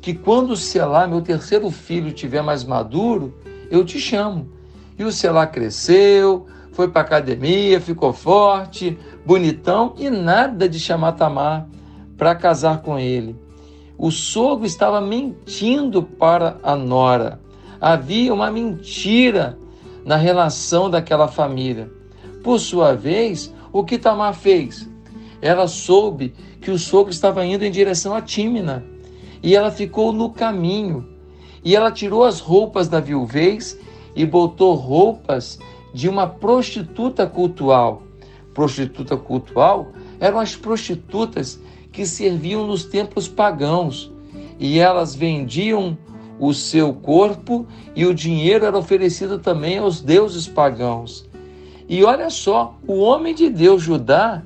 [0.00, 3.34] que quando Selá, meu terceiro filho, tiver mais maduro,
[3.70, 4.48] eu te chamo.
[4.98, 11.68] E o Selá cresceu, foi para academia, ficou forte, bonitão e nada de chamar Tamar
[12.16, 13.36] para casar com ele.
[13.96, 17.40] O sogro estava mentindo para a nora.
[17.80, 19.58] Havia uma mentira
[20.04, 21.90] na relação daquela família.
[22.42, 24.88] Por sua vez, o que Tamar fez?
[25.40, 28.84] Ela soube que o sogro estava indo em direção a Tímina
[29.42, 31.06] e ela ficou no caminho.
[31.64, 33.78] E ela tirou as roupas da viuvez
[34.14, 35.58] e botou roupas
[35.92, 38.02] de uma prostituta cultual.
[38.54, 41.60] Prostituta cultual eram as prostitutas
[41.92, 44.12] que serviam nos templos pagãos
[44.58, 45.96] e elas vendiam
[46.38, 51.28] o seu corpo e o dinheiro era oferecido também aos deuses pagãos.
[51.88, 54.42] E olha só, o homem de Deus, Judá,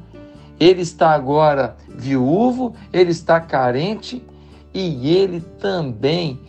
[0.61, 4.23] ele está agora viúvo, ele está carente
[4.73, 6.41] e ele também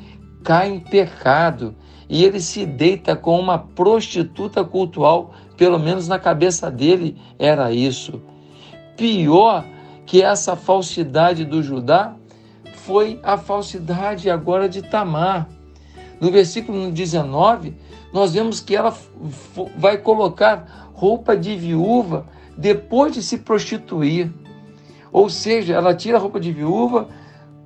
[0.43, 1.75] cai em pecado
[2.07, 8.21] e ele se deita com uma prostituta cultual, pelo menos na cabeça dele era isso.
[8.95, 9.65] Pior
[10.05, 12.15] que essa falsidade do Judá
[12.85, 15.47] foi a falsidade agora de Tamar.
[16.19, 17.75] No versículo 19,
[18.11, 18.93] nós vemos que ela
[19.77, 22.25] vai colocar roupa de viúva
[22.57, 24.31] depois de se prostituir.
[25.11, 27.07] Ou seja, ela tira a roupa de viúva,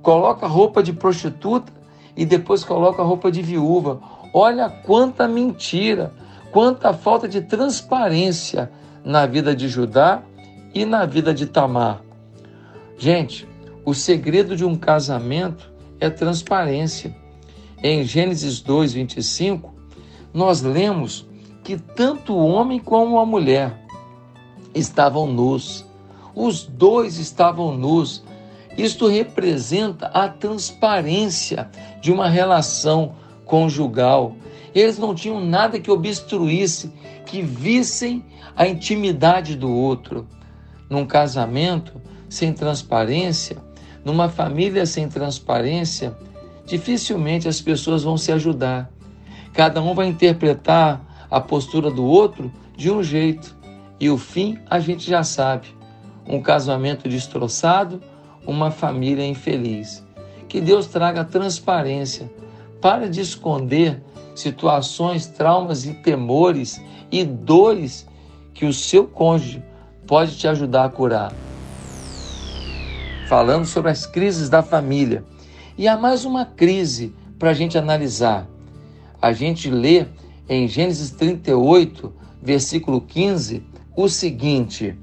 [0.02, 1.72] coloca a roupa de prostituta
[2.16, 4.00] e depois coloca a roupa de viúva.
[4.32, 6.12] Olha quanta mentira,
[6.52, 8.70] quanta falta de transparência
[9.04, 10.22] na vida de Judá
[10.72, 12.02] e na vida de Tamar.
[12.96, 13.47] Gente,
[13.88, 17.16] o segredo de um casamento é transparência.
[17.82, 19.72] Em Gênesis 2, 25,
[20.30, 21.26] nós lemos
[21.64, 23.82] que tanto o homem como a mulher
[24.74, 25.86] estavam nus.
[26.34, 28.22] Os dois estavam nus.
[28.76, 31.70] Isto representa a transparência
[32.02, 33.14] de uma relação
[33.46, 34.36] conjugal.
[34.74, 36.92] Eles não tinham nada que obstruísse,
[37.24, 38.22] que vissem
[38.54, 40.28] a intimidade do outro.
[40.90, 41.98] Num casamento
[42.28, 43.66] sem transparência,
[44.04, 46.16] numa família sem transparência,
[46.66, 48.90] dificilmente as pessoas vão se ajudar.
[49.52, 53.56] Cada um vai interpretar a postura do outro de um jeito.
[53.98, 55.68] E o fim a gente já sabe:
[56.26, 58.00] um casamento destroçado,
[58.46, 60.04] uma família infeliz.
[60.48, 62.30] Que Deus traga transparência.
[62.80, 64.02] Para de esconder
[64.34, 66.80] situações, traumas e temores
[67.10, 68.06] e dores
[68.54, 69.62] que o seu cônjuge
[70.06, 71.32] pode te ajudar a curar.
[73.28, 75.22] Falando sobre as crises da família.
[75.76, 78.48] E há mais uma crise para a gente analisar.
[79.20, 80.06] A gente lê
[80.48, 82.10] em Gênesis 38,
[82.42, 83.62] versículo 15,
[83.94, 84.98] o seguinte: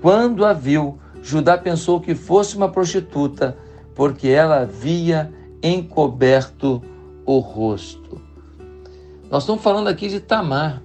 [0.00, 3.58] Quando a viu, Judá pensou que fosse uma prostituta,
[3.92, 6.80] porque ela havia encoberto
[7.26, 8.22] o rosto.
[9.28, 10.80] Nós estamos falando aqui de Tamar.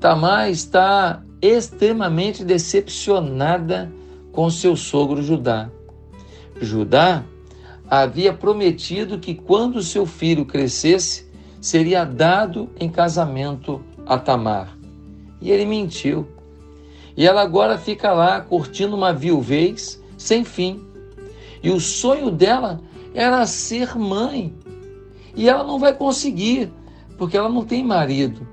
[0.00, 3.92] Tamar está extremamente decepcionada
[4.34, 5.70] com seu sogro Judá.
[6.60, 7.24] Judá
[7.88, 14.76] havia prometido que quando seu filho crescesse, seria dado em casamento a Tamar.
[15.40, 16.26] E ele mentiu.
[17.16, 20.82] E ela agora fica lá curtindo uma viuvez sem fim.
[21.62, 22.80] E o sonho dela
[23.14, 24.52] era ser mãe.
[25.36, 26.72] E ela não vai conseguir,
[27.16, 28.46] porque ela não tem marido.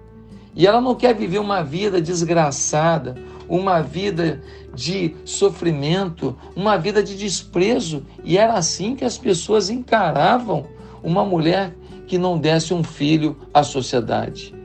[0.55, 3.15] E ela não quer viver uma vida desgraçada,
[3.51, 4.41] uma vida
[4.73, 8.05] de sofrimento, uma vida de desprezo.
[8.23, 10.67] E era assim que as pessoas encaravam
[11.03, 11.75] uma mulher
[12.07, 14.55] que não desse um filho à sociedade.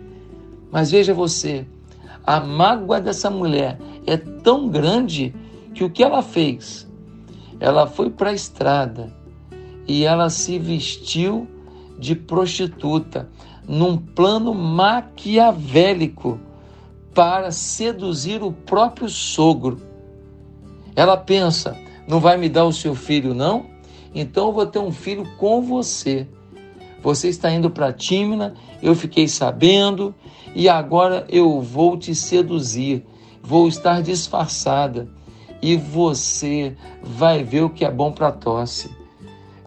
[0.71, 1.67] Mas veja você,
[2.25, 5.35] a mágoa dessa mulher é tão grande
[5.75, 6.87] que o que ela fez?
[7.59, 9.13] Ela foi para a estrada
[9.89, 11.49] e ela se vestiu
[11.99, 13.29] de prostituta
[13.67, 16.39] num plano maquiavélico
[17.17, 19.81] para seduzir o próprio sogro.
[20.95, 21.77] Ela pensa:
[22.07, 23.67] não vai me dar o seu filho, não?
[24.15, 26.29] Então eu vou ter um filho com você.
[27.03, 30.15] Você está indo para Tímina, eu fiquei sabendo,
[30.55, 33.05] e agora eu vou te seduzir.
[33.43, 35.09] Vou estar disfarçada
[35.63, 38.91] e você vai ver o que é bom para tosse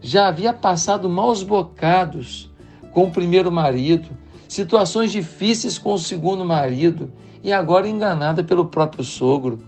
[0.01, 2.49] já havia passado maus bocados
[2.93, 4.09] com o primeiro marido,
[4.47, 7.11] situações difíceis com o segundo marido
[7.43, 9.59] e agora enganada pelo próprio sogro.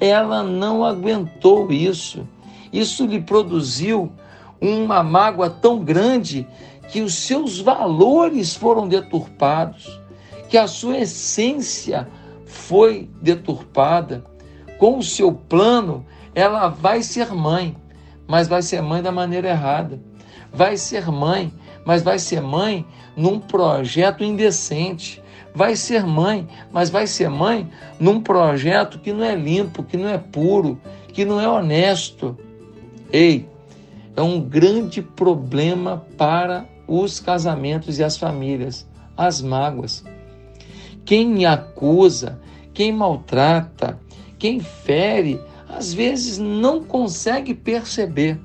[0.00, 2.26] Ela não aguentou isso.
[2.72, 4.12] Isso lhe produziu
[4.60, 6.46] uma mágoa tão grande
[6.90, 10.00] que os seus valores foram deturpados,
[10.48, 12.08] que a sua essência
[12.46, 14.24] foi deturpada.
[14.78, 17.76] Com o seu plano, ela vai ser mãe
[18.28, 19.98] mas vai ser mãe da maneira errada.
[20.52, 21.52] Vai ser mãe,
[21.84, 25.22] mas vai ser mãe num projeto indecente.
[25.58, 27.68] Vai ser mãe, mas vai ser mãe
[27.98, 30.80] num projeto que não é limpo, que não é puro,
[31.12, 32.38] que não é honesto.
[33.12, 33.44] Ei,
[34.14, 40.04] é um grande problema para os casamentos e as famílias, as mágoas.
[41.04, 42.40] Quem acusa,
[42.72, 43.98] quem maltrata,
[44.38, 48.38] quem fere às vezes não consegue perceber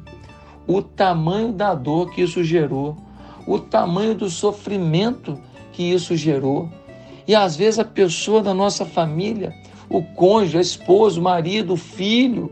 [0.66, 2.98] o tamanho da dor que isso gerou,
[3.46, 5.40] o tamanho do sofrimento
[5.74, 6.72] que isso gerou.
[7.28, 9.54] E às vezes a pessoa da nossa família,
[9.90, 12.52] o cônjuge, a esposa, o marido, o filho,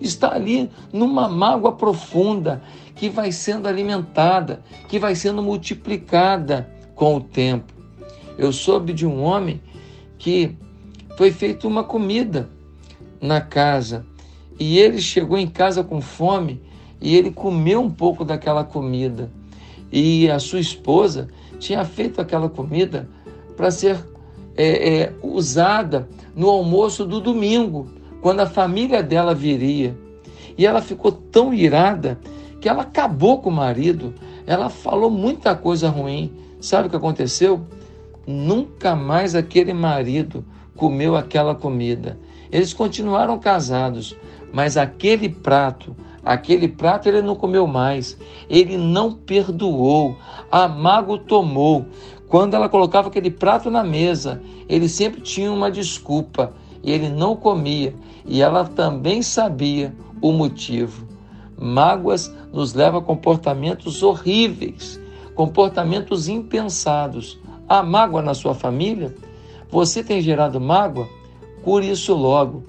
[0.00, 2.62] está ali numa mágoa profunda
[2.94, 7.72] que vai sendo alimentada, que vai sendo multiplicada com o tempo.
[8.36, 9.60] Eu soube de um homem
[10.18, 10.56] que
[11.16, 12.48] foi feita uma comida
[13.20, 14.04] na casa.
[14.58, 16.60] E ele chegou em casa com fome
[17.00, 19.30] e ele comeu um pouco daquela comida.
[19.90, 21.28] E a sua esposa
[21.58, 23.08] tinha feito aquela comida
[23.56, 23.98] para ser
[24.56, 27.88] é, é, usada no almoço do domingo,
[28.20, 29.96] quando a família dela viria.
[30.56, 32.18] E ela ficou tão irada
[32.60, 34.14] que ela acabou com o marido.
[34.46, 36.32] Ela falou muita coisa ruim.
[36.60, 37.66] Sabe o que aconteceu?
[38.26, 40.44] Nunca mais aquele marido
[40.76, 42.18] comeu aquela comida.
[42.50, 44.16] Eles continuaram casados,
[44.52, 48.16] mas aquele prato, aquele prato ele não comeu mais,
[48.48, 50.16] ele não perdoou,
[50.50, 51.86] a mágoa tomou.
[52.32, 57.36] Quando ela colocava aquele prato na mesa, ele sempre tinha uma desculpa e ele não
[57.36, 61.06] comia, e ela também sabia o motivo.
[61.60, 64.98] Mágoas nos levam a comportamentos horríveis,
[65.34, 67.38] comportamentos impensados.
[67.68, 69.14] Há mágoa na sua família?
[69.70, 71.06] Você tem gerado mágoa?
[71.62, 72.64] Cure isso logo.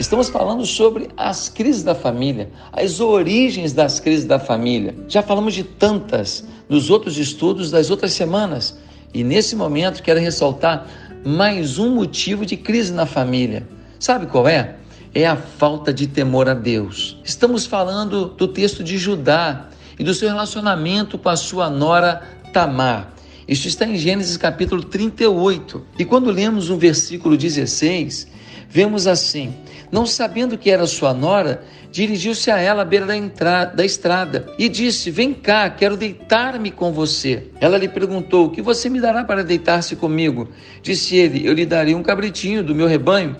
[0.00, 4.94] Estamos falando sobre as crises da família, as origens das crises da família.
[5.06, 8.78] Já falamos de tantas nos outros estudos das outras semanas.
[9.12, 10.86] E nesse momento quero ressaltar
[11.22, 13.68] mais um motivo de crise na família.
[13.98, 14.76] Sabe qual é?
[15.14, 17.18] É a falta de temor a Deus.
[17.22, 22.22] Estamos falando do texto de Judá e do seu relacionamento com a sua nora
[22.54, 23.12] Tamar.
[23.46, 25.84] Isto está em Gênesis capítulo 38.
[25.98, 28.28] E quando lemos o versículo 16,
[28.70, 29.52] vemos assim:
[29.90, 34.46] Não sabendo que era sua nora, dirigiu-se a ela à beira da, entrada, da estrada
[34.56, 37.48] e disse: Vem cá, quero deitar-me com você.
[37.60, 40.48] Ela lhe perguntou: O que você me dará para deitar-se comigo?
[40.80, 43.36] Disse ele: Eu lhe darei um cabritinho do meu rebanho.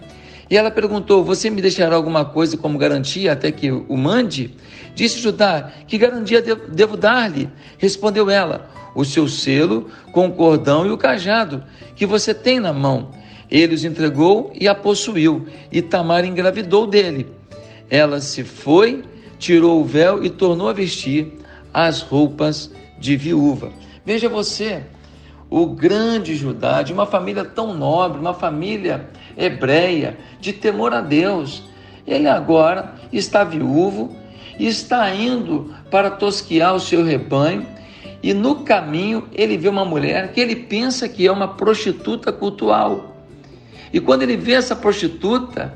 [0.51, 4.57] E ela perguntou: Você me deixará alguma coisa como garantia até que o mande?
[4.97, 7.49] Disse Judá: Que garantia devo dar-lhe?
[7.79, 11.63] Respondeu ela: O seu selo com o cordão e o cajado
[11.95, 13.20] que você tem na mão.
[13.51, 17.27] Ele os entregou e a possuiu, e Tamar engravidou dele.
[17.89, 19.03] Ela se foi,
[19.39, 21.33] tirou o véu e tornou a vestir
[21.75, 23.73] as roupas de viúva.
[24.05, 24.83] Veja você,
[25.49, 31.65] o grande Judá, de uma família tão nobre, uma família hebreia, de temor a Deus.
[32.07, 34.15] Ele agora está viúvo,
[34.59, 37.67] está indo para tosquiar o seu rebanho,
[38.23, 43.10] e no caminho ele vê uma mulher que ele pensa que é uma prostituta cultural.
[43.93, 45.75] E quando ele vê essa prostituta,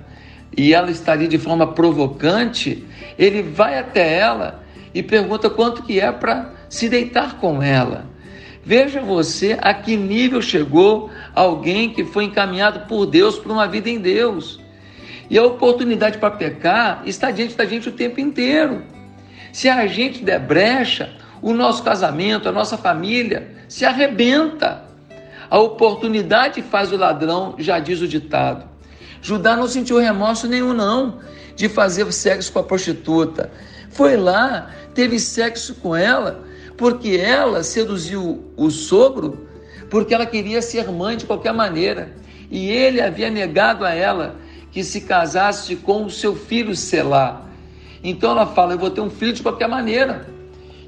[0.56, 2.84] e ela está ali de forma provocante,
[3.18, 4.62] ele vai até ela
[4.94, 8.06] e pergunta quanto que é para se deitar com ela.
[8.64, 13.90] Veja você a que nível chegou alguém que foi encaminhado por Deus para uma vida
[13.90, 14.60] em Deus.
[15.28, 18.82] E a oportunidade para pecar está diante da gente o tempo inteiro.
[19.52, 21.12] Se a gente der brecha,
[21.42, 24.82] o nosso casamento, a nossa família se arrebenta.
[25.54, 28.68] A oportunidade faz o ladrão, já diz o ditado.
[29.22, 31.20] Judá não sentiu remorso nenhum, não,
[31.54, 33.52] de fazer sexo com a prostituta.
[33.88, 36.42] Foi lá, teve sexo com ela,
[36.76, 39.46] porque ela seduziu o sogro,
[39.88, 42.12] porque ela queria ser mãe de qualquer maneira.
[42.50, 44.34] E ele havia negado a ela
[44.72, 47.42] que se casasse com o seu filho Selá.
[48.02, 50.26] Então ela fala: Eu vou ter um filho de qualquer maneira.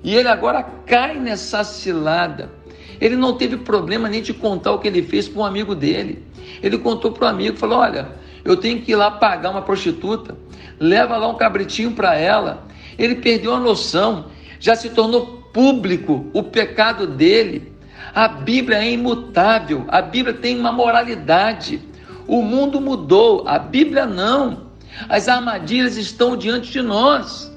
[0.02, 2.55] E ele agora cai nessa cilada.
[3.00, 6.22] Ele não teve problema nem de contar o que ele fez para um amigo dele.
[6.62, 8.08] Ele contou para o amigo, falou: Olha,
[8.44, 10.36] eu tenho que ir lá pagar uma prostituta,
[10.78, 12.64] leva lá um cabritinho para ela.
[12.98, 14.26] Ele perdeu a noção,
[14.58, 17.72] já se tornou público o pecado dele.
[18.14, 21.80] A Bíblia é imutável, a Bíblia tem uma moralidade.
[22.26, 24.66] O mundo mudou, a Bíblia não.
[25.08, 27.52] As armadilhas estão diante de nós.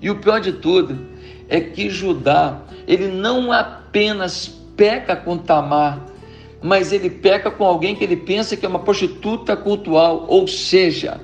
[0.00, 0.98] E o pior de tudo
[1.48, 6.06] é que Judá, ele não apenas peca com Tamar,
[6.62, 11.20] mas ele peca com alguém que ele pensa que é uma prostituta cultual, ou seja,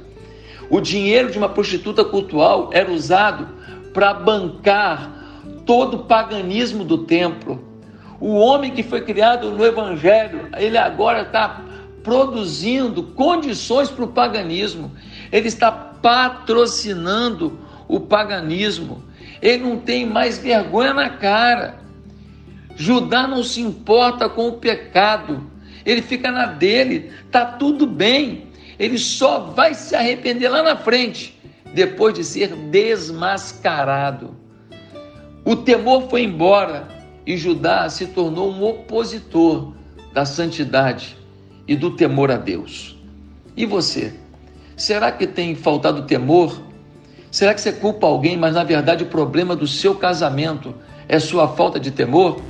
[0.69, 3.49] o dinheiro de uma prostituta cultual era usado
[3.93, 5.13] para bancar
[5.65, 7.65] todo o paganismo do templo.
[8.21, 11.63] O homem que foi criado no Evangelho, ele agora está
[12.03, 14.91] produzindo condições para o paganismo,
[15.31, 19.03] ele está patrocinando o paganismo,
[19.41, 21.84] ele não tem mais vergonha na cara.
[22.77, 25.51] Judá não se importa com o pecado,
[25.85, 28.49] ele fica na dele, tá tudo bem,
[28.79, 31.39] ele só vai se arrepender lá na frente,
[31.73, 34.37] depois de ser desmascarado.
[35.45, 36.89] O temor foi embora
[37.27, 39.73] e Judá se tornou um opositor
[40.13, 41.17] da santidade
[41.67, 42.97] e do temor a Deus.
[43.57, 44.13] E você?
[44.77, 46.61] Será que tem faltado temor?
[47.31, 50.75] Será que você culpa alguém, mas na verdade o problema do seu casamento
[51.09, 52.41] é sua falta de temor?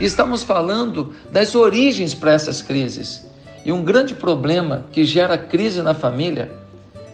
[0.00, 3.28] Estamos falando das origens para essas crises.
[3.66, 6.50] E um grande problema que gera crise na família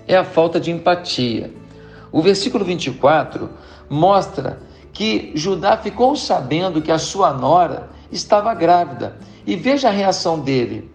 [0.07, 1.53] é a falta de empatia.
[2.13, 3.51] O versículo 24
[3.91, 4.61] mostra
[4.93, 9.17] que Judá ficou sabendo que a sua nora estava grávida.
[9.45, 10.89] E veja a reação dele.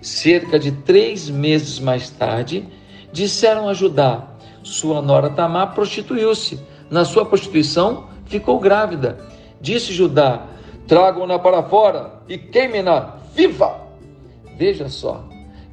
[0.00, 2.66] Cerca de três meses mais tarde,
[3.12, 4.28] disseram a Judá:
[4.62, 6.58] Sua nora Tamar prostituiu-se.
[6.90, 9.18] Na sua prostituição, ficou grávida.
[9.60, 10.46] Disse Judá:
[10.88, 13.86] tragam-na para fora e queimem-na viva.
[14.56, 15.22] Veja só,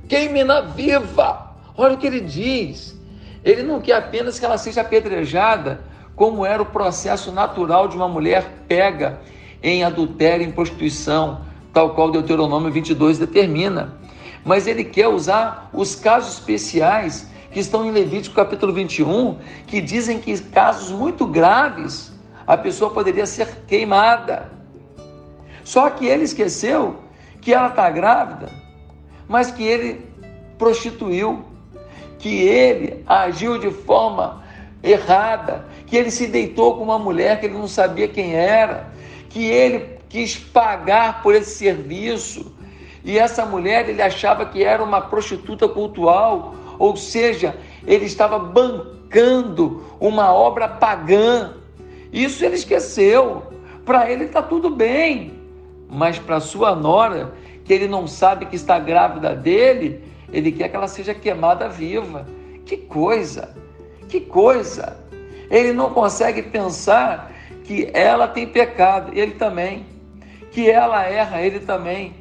[0.08, 1.56] queimem-na viva.
[1.76, 2.96] Olha o que ele diz.
[3.44, 5.82] Ele não quer apenas que ela seja apedrejada
[6.16, 9.20] como era o processo natural de uma mulher pega
[9.64, 11.42] em adultério, em prostituição,
[11.74, 13.98] tal qual Deuteronômio 22 determina.
[14.44, 20.20] Mas ele quer usar os casos especiais que estão em Levítico capítulo 21, que dizem
[20.20, 22.14] que casos muito graves
[22.46, 24.55] a pessoa poderia ser queimada.
[25.66, 26.98] Só que ele esqueceu
[27.42, 28.50] que ela está grávida,
[29.28, 30.06] mas que ele
[30.60, 31.44] prostituiu,
[32.20, 34.44] que ele agiu de forma
[34.84, 38.92] errada, que ele se deitou com uma mulher que ele não sabia quem era,
[39.28, 42.56] que ele quis pagar por esse serviço.
[43.04, 47.56] E essa mulher ele achava que era uma prostituta cultual, ou seja,
[47.88, 51.56] ele estava bancando uma obra pagã.
[52.14, 53.44] Isso ele esqueceu.
[53.84, 55.45] Para ele está tudo bem,
[55.90, 57.34] mas para sua nora,
[57.64, 62.26] que ele não sabe que está grávida dele, ele quer que ela seja queimada viva.
[62.66, 63.56] Que coisa!
[64.08, 64.98] Que coisa!
[65.50, 67.32] Ele não consegue pensar
[67.64, 69.86] que ela tem pecado, ele também.
[70.52, 72.16] Que ela erra, ele também.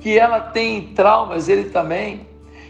[0.00, 2.26] Que ela tem traumas, ele também.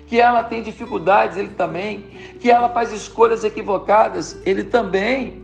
[0.06, 2.04] Que ela tem dificuldades, ele também.
[2.40, 5.41] Que ela faz escolhas equivocadas, ele também.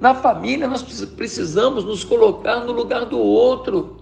[0.00, 3.96] Na família, nós precisamos nos colocar no lugar do outro.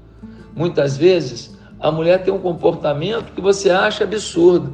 [0.55, 4.73] Muitas vezes, a mulher tem um comportamento que você acha absurdo.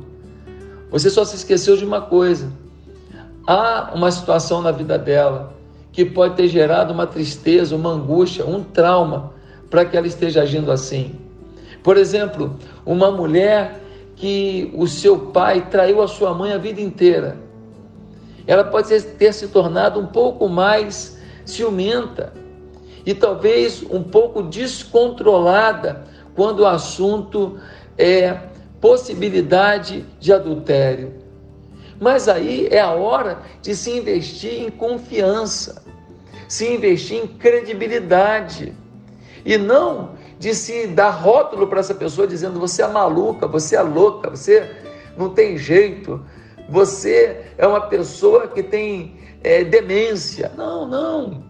[0.90, 2.50] Você só se esqueceu de uma coisa:
[3.46, 5.54] há uma situação na vida dela
[5.92, 9.32] que pode ter gerado uma tristeza, uma angústia, um trauma
[9.68, 11.14] para que ela esteja agindo assim.
[11.82, 13.80] Por exemplo, uma mulher
[14.16, 17.38] que o seu pai traiu a sua mãe a vida inteira.
[18.51, 22.32] Ela pode ter se tornado um pouco mais ciumenta
[23.07, 27.61] e talvez um pouco descontrolada quando o assunto
[27.96, 28.36] é
[28.80, 31.14] possibilidade de adultério.
[32.01, 35.84] Mas aí é a hora de se investir em confiança,
[36.48, 38.74] se investir em credibilidade
[39.44, 43.82] e não de se dar rótulo para essa pessoa dizendo você é maluca, você é
[43.82, 44.68] louca, você
[45.16, 46.20] não tem jeito,
[46.70, 50.52] você é uma pessoa que tem é, demência.
[50.56, 51.42] Não, não.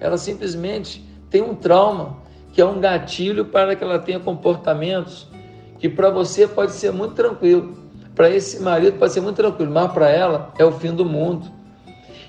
[0.00, 2.16] Ela simplesmente tem um trauma
[2.52, 5.28] que é um gatilho para que ela tenha comportamentos
[5.78, 7.76] que para você pode ser muito tranquilo,
[8.14, 11.50] para esse marido pode ser muito tranquilo, mas para ela é o fim do mundo.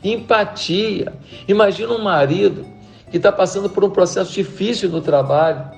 [0.03, 1.13] Empatia.
[1.47, 2.65] Imagina um marido
[3.11, 5.69] que está passando por um processo difícil no trabalho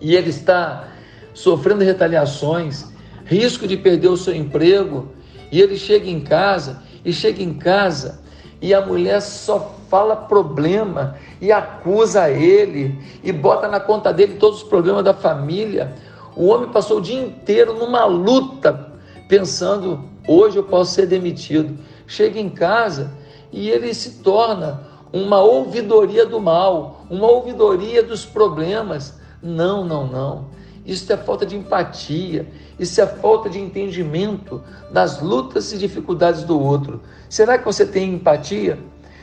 [0.00, 0.88] e ele está
[1.32, 2.86] sofrendo retaliações,
[3.24, 5.15] risco de perder o seu emprego,
[5.50, 8.20] e ele chega em casa e chega em casa
[8.60, 14.62] e a mulher só fala problema e acusa ele e bota na conta dele todos
[14.62, 15.94] os problemas da família.
[16.34, 18.92] O homem passou o dia inteiro numa luta,
[19.28, 21.78] pensando: hoje eu posso ser demitido.
[22.06, 23.12] Chega em casa
[23.52, 24.80] e ele se torna
[25.12, 29.18] uma ouvidoria do mal, uma ouvidoria dos problemas.
[29.42, 30.55] Não, não, não.
[30.86, 32.46] Isso é falta de empatia,
[32.78, 34.62] isso é falta de entendimento
[34.92, 37.00] das lutas e dificuldades do outro.
[37.28, 38.78] Será que você tem empatia?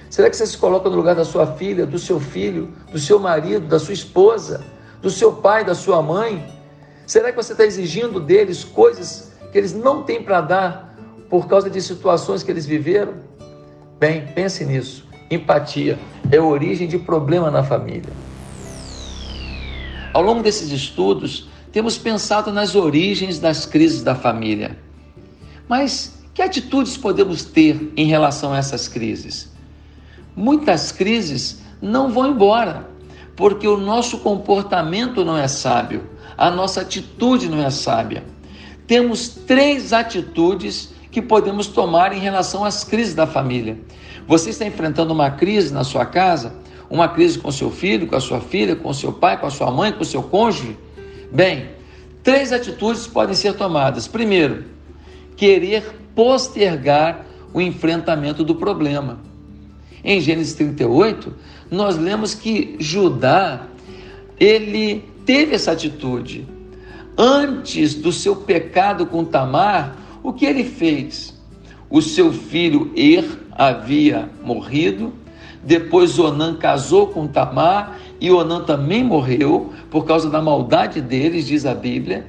[0.09, 3.17] Será que você se coloca no lugar da sua filha, do seu filho, do seu
[3.17, 4.63] marido, da sua esposa,
[5.01, 6.45] do seu pai, da sua mãe?
[7.07, 10.97] Será que você está exigindo deles coisas que eles não têm para dar
[11.29, 13.13] por causa de situações que eles viveram?
[13.97, 15.07] Bem, pense nisso.
[15.31, 15.97] Empatia
[16.29, 18.11] é a origem de problema na família.
[20.13, 24.77] Ao longo desses estudos, temos pensado nas origens das crises da família.
[25.67, 29.51] Mas que atitudes podemos ter em relação a essas crises?
[30.33, 32.89] Muitas crises não vão embora,
[33.35, 38.23] porque o nosso comportamento não é sábio a nossa atitude não é sábia.
[38.87, 43.77] Temos três atitudes que podemos tomar em relação às crises da família.
[44.27, 46.55] Você está enfrentando uma crise na sua casa?
[46.89, 49.71] Uma crise com seu filho, com a sua filha, com seu pai, com a sua
[49.71, 50.77] mãe, com seu cônjuge?
[51.33, 51.69] Bem,
[52.21, 54.07] três atitudes podem ser tomadas.
[54.07, 54.65] Primeiro,
[55.35, 59.19] querer postergar o enfrentamento do problema.
[60.03, 61.33] Em Gênesis 38,
[61.71, 63.63] nós lemos que Judá,
[64.39, 66.47] ele teve essa atitude.
[67.17, 71.33] Antes do seu pecado com Tamar, o que ele fez?
[71.89, 75.11] O seu filho Er havia morrido,
[75.63, 81.65] depois Onã casou com Tamar e Onã também morreu por causa da maldade deles, diz
[81.65, 82.25] a Bíblia.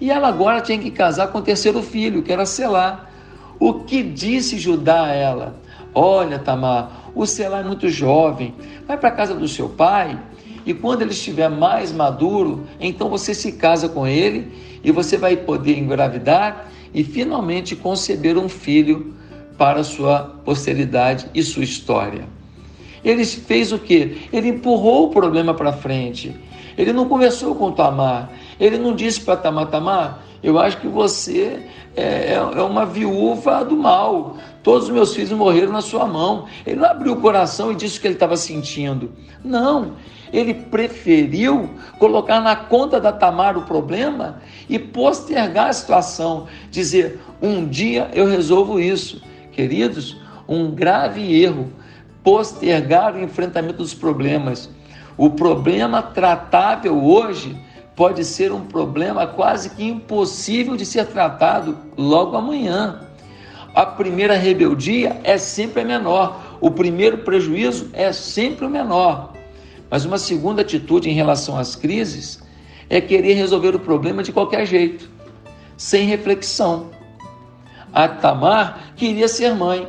[0.00, 3.10] E ela agora tinha que casar com o terceiro filho, que era Selá.
[3.58, 5.60] O que disse Judá a ela?
[5.92, 8.54] Olha, Tamar, o Selá é muito jovem,
[8.86, 10.16] vai para a casa do seu pai
[10.64, 14.52] e quando ele estiver mais maduro, então você se casa com ele
[14.84, 19.12] e você vai poder engravidar e finalmente conceber um filho
[19.58, 22.31] para sua posteridade e sua história.
[23.04, 24.28] Ele fez o que?
[24.32, 26.34] Ele empurrou o problema para frente.
[26.76, 28.30] Ele não conversou com Tamar.
[28.58, 31.62] Ele não disse para Tamar, Tamar, eu acho que você
[31.96, 34.36] é, é, é uma viúva do mal.
[34.62, 36.46] Todos os meus filhos morreram na sua mão.
[36.66, 39.12] Ele não abriu o coração e disse o que ele estava sentindo.
[39.44, 39.92] Não.
[40.32, 46.46] Ele preferiu colocar na conta da Tamar o problema e postergar a situação.
[46.70, 49.22] Dizer, um dia eu resolvo isso.
[49.52, 50.16] Queridos,
[50.48, 51.70] um grave erro.
[52.22, 54.70] Postergar o enfrentamento dos problemas.
[55.16, 57.56] O problema tratável hoje
[57.94, 63.00] pode ser um problema quase que impossível de ser tratado logo amanhã.
[63.74, 69.32] A primeira rebeldia é sempre a menor, o primeiro prejuízo é sempre o menor.
[69.90, 72.42] Mas uma segunda atitude em relação às crises
[72.88, 75.08] é querer resolver o problema de qualquer jeito,
[75.76, 76.90] sem reflexão.
[77.92, 79.86] A Tamar queria ser mãe,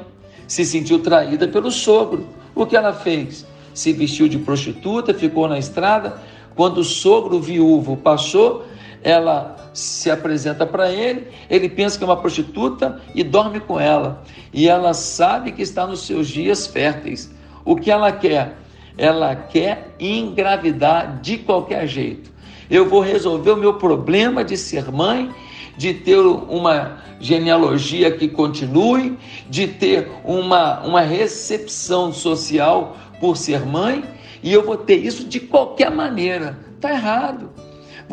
[0.53, 2.27] se sentiu traída pelo sogro.
[2.53, 3.43] O que ela fez?
[3.73, 6.21] Se vestiu de prostituta, ficou na estrada,
[6.55, 8.63] quando o sogro viúvo passou,
[9.01, 14.23] ela se apresenta para ele, ele pensa que é uma prostituta e dorme com ela.
[14.53, 17.33] E ela sabe que está nos seus dias férteis.
[17.65, 18.55] O que ela quer?
[18.95, 22.31] Ela quer engravidar de qualquer jeito.
[22.69, 25.31] Eu vou resolver o meu problema de ser mãe,
[25.77, 29.17] de ter uma genealogia que continue,
[29.49, 34.03] de ter uma, uma recepção social por ser mãe
[34.43, 36.59] e eu vou ter isso de qualquer maneira.
[36.75, 37.49] Está errado.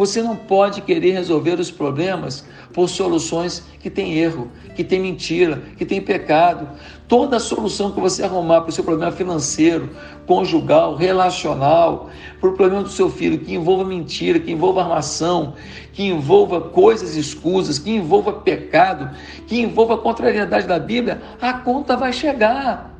[0.00, 2.42] Você não pode querer resolver os problemas
[2.72, 6.66] por soluções que têm erro, que têm mentira, que têm pecado.
[7.06, 9.90] Toda solução que você arrumar para o seu problema financeiro,
[10.26, 12.08] conjugal, relacional,
[12.40, 15.52] para o problema do seu filho que envolva mentira, que envolva armação,
[15.92, 19.10] que envolva coisas escusas, que envolva pecado,
[19.46, 22.98] que envolva contrariedade da Bíblia, a conta vai chegar.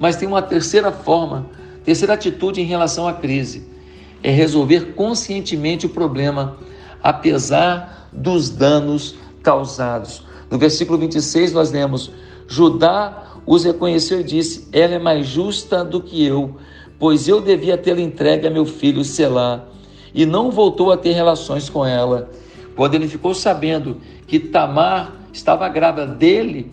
[0.00, 1.46] Mas tem uma terceira forma
[1.84, 3.70] Terceira atitude em relação à crise
[4.22, 6.56] é resolver conscientemente o problema,
[7.02, 10.22] apesar dos danos causados.
[10.50, 12.10] No versículo 26 nós lemos:
[12.46, 16.56] Judá os reconheceu e disse: Ela é mais justa do que eu,
[16.98, 19.64] pois eu devia tê-la entregue a meu filho Selá,
[20.12, 22.30] e não voltou a ter relações com ela.
[22.76, 26.72] Quando ele ficou sabendo que Tamar estava grávida dele,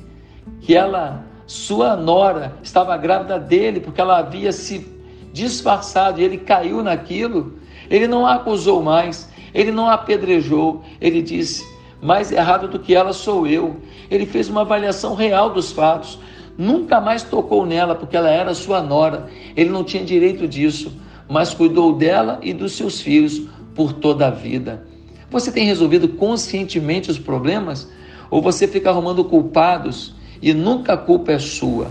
[0.62, 4.97] que ela, sua nora, estava grávida dele, porque ela havia se
[5.38, 7.54] disfarçado, e ele caiu naquilo,
[7.90, 11.64] ele não a acusou mais, ele não a apedrejou, ele disse:
[12.02, 13.78] mais errado do que ela sou eu.
[14.10, 16.20] Ele fez uma avaliação real dos fatos,
[16.58, 20.92] nunca mais tocou nela, porque ela era sua nora, ele não tinha direito disso,
[21.30, 23.42] mas cuidou dela e dos seus filhos
[23.76, 24.86] por toda a vida.
[25.30, 27.92] Você tem resolvido conscientemente os problemas?
[28.30, 31.88] Ou você fica arrumando culpados e nunca a culpa é sua?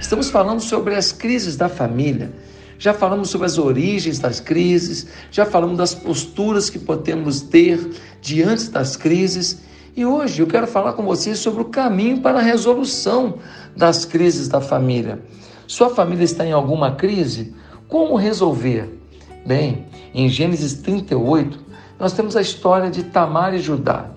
[0.00, 2.32] Estamos falando sobre as crises da família.
[2.78, 7.90] Já falamos sobre as origens das crises, já falamos das posturas que podemos ter
[8.20, 9.62] diante das crises.
[9.96, 13.38] E hoje eu quero falar com vocês sobre o caminho para a resolução
[13.74, 15.20] das crises da família.
[15.66, 17.54] Sua família está em alguma crise?
[17.88, 19.00] Como resolver?
[19.46, 21.58] Bem, em Gênesis 38,
[21.98, 24.10] nós temos a história de Tamar e Judá.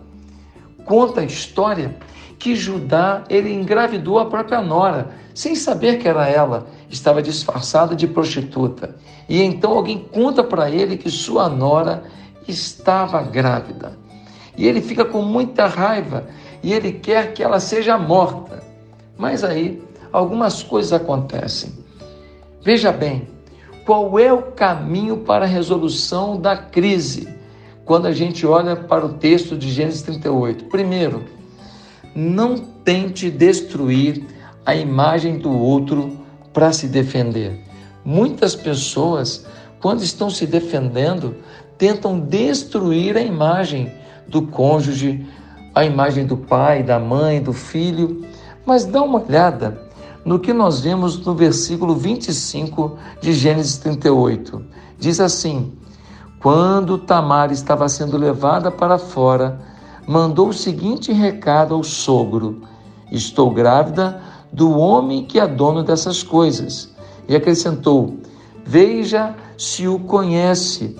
[0.83, 1.95] Conta a história
[2.39, 8.07] que Judá ele engravidou a própria nora, sem saber que era ela, estava disfarçada de
[8.07, 8.95] prostituta.
[9.27, 12.03] E então alguém conta para ele que sua nora
[12.47, 13.97] estava grávida.
[14.57, 16.27] E ele fica com muita raiva
[16.63, 18.63] e ele quer que ela seja morta.
[19.17, 21.73] Mas aí algumas coisas acontecem.
[22.61, 23.27] Veja bem,
[23.85, 27.27] qual é o caminho para a resolução da crise?
[27.85, 30.65] Quando a gente olha para o texto de Gênesis 38.
[30.65, 31.38] Primeiro,
[32.15, 34.25] não tente destruir
[34.65, 36.17] a imagem do outro
[36.53, 37.63] para se defender.
[38.03, 39.45] Muitas pessoas,
[39.79, 41.35] quando estão se defendendo,
[41.77, 43.91] tentam destruir a imagem
[44.27, 45.25] do cônjuge,
[45.73, 48.25] a imagem do pai, da mãe, do filho.
[48.65, 49.89] Mas dá uma olhada
[50.25, 54.63] no que nós vemos no versículo 25 de Gênesis 38.
[54.97, 55.73] Diz assim:
[56.41, 59.59] Quando Tamar estava sendo levada para fora,
[60.09, 62.63] mandou o seguinte recado ao sogro:
[63.11, 64.19] Estou grávida
[64.51, 66.91] do homem que é dono dessas coisas.
[67.27, 68.17] E acrescentou:
[68.65, 70.95] Veja se o conhece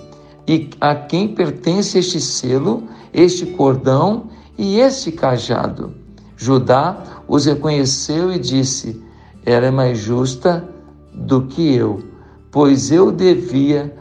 [0.48, 5.92] e a quem pertence este selo, este cordão e este cajado.
[6.38, 9.04] Judá os reconheceu e disse:
[9.44, 10.70] Ela é mais justa
[11.12, 12.04] do que eu,
[12.52, 13.92] pois eu devia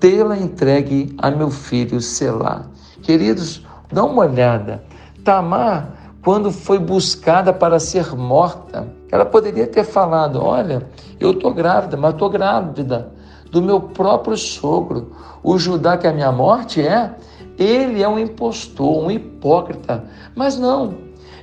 [0.00, 2.64] tê-la entregue a meu filho Selá.
[3.02, 4.82] Queridos, Dá uma olhada.
[5.24, 10.86] Tamar, quando foi buscada para ser morta, ela poderia ter falado: Olha,
[11.18, 13.12] eu estou grávida, mas estou grávida
[13.50, 15.12] do meu próprio sogro.
[15.42, 17.14] O Judá que a minha morte é,
[17.58, 20.04] ele é um impostor, um hipócrita.
[20.34, 20.94] Mas não,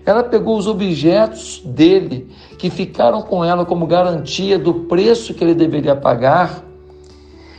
[0.05, 5.55] ela pegou os objetos dele, que ficaram com ela como garantia do preço que ele
[5.55, 6.63] deveria pagar,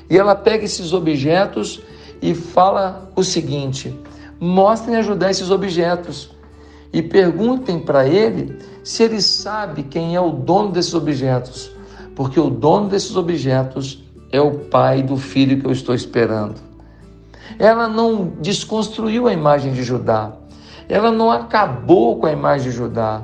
[0.09, 1.83] e ela pega esses objetos
[2.23, 3.99] e fala o seguinte:
[4.41, 6.35] mostrem a Judá esses objetos.
[6.93, 11.71] E perguntem para ele se ele sabe quem é o dono desses objetos,
[12.15, 16.55] porque o dono desses objetos é o pai do filho que eu estou esperando.
[17.59, 20.33] Ela não desconstruiu a imagem de Judá,
[20.89, 23.23] ela não acabou com a imagem de Judá,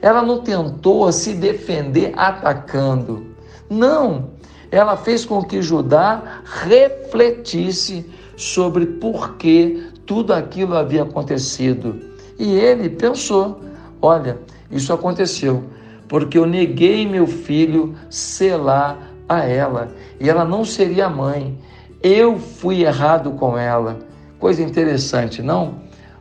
[0.00, 3.26] ela não tentou se defender atacando.
[3.70, 4.30] Não,
[4.70, 11.98] ela fez com que Judá refletisse sobre por que tudo aquilo havia acontecido.
[12.38, 13.62] E ele pensou:
[14.02, 14.38] olha,
[14.70, 15.64] isso aconteceu
[16.06, 19.90] porque eu neguei meu filho selar a ela
[20.20, 21.58] e ela não seria mãe.
[22.02, 24.00] Eu fui errado com ela.
[24.38, 25.76] Coisa interessante, não?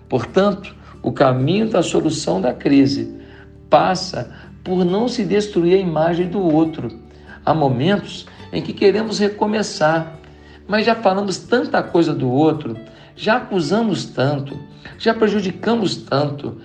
[0.07, 0.73] Portanto,
[1.03, 3.13] o caminho da solução da crise
[3.69, 4.33] passa
[4.63, 6.87] por não se destruir a imagem do outro.
[7.45, 10.15] Há momentos em que queremos recomeçar,
[10.65, 12.77] mas já falamos tanta coisa do outro,
[13.21, 14.57] já acusamos tanto,
[14.97, 16.57] já prejudicamos tanto,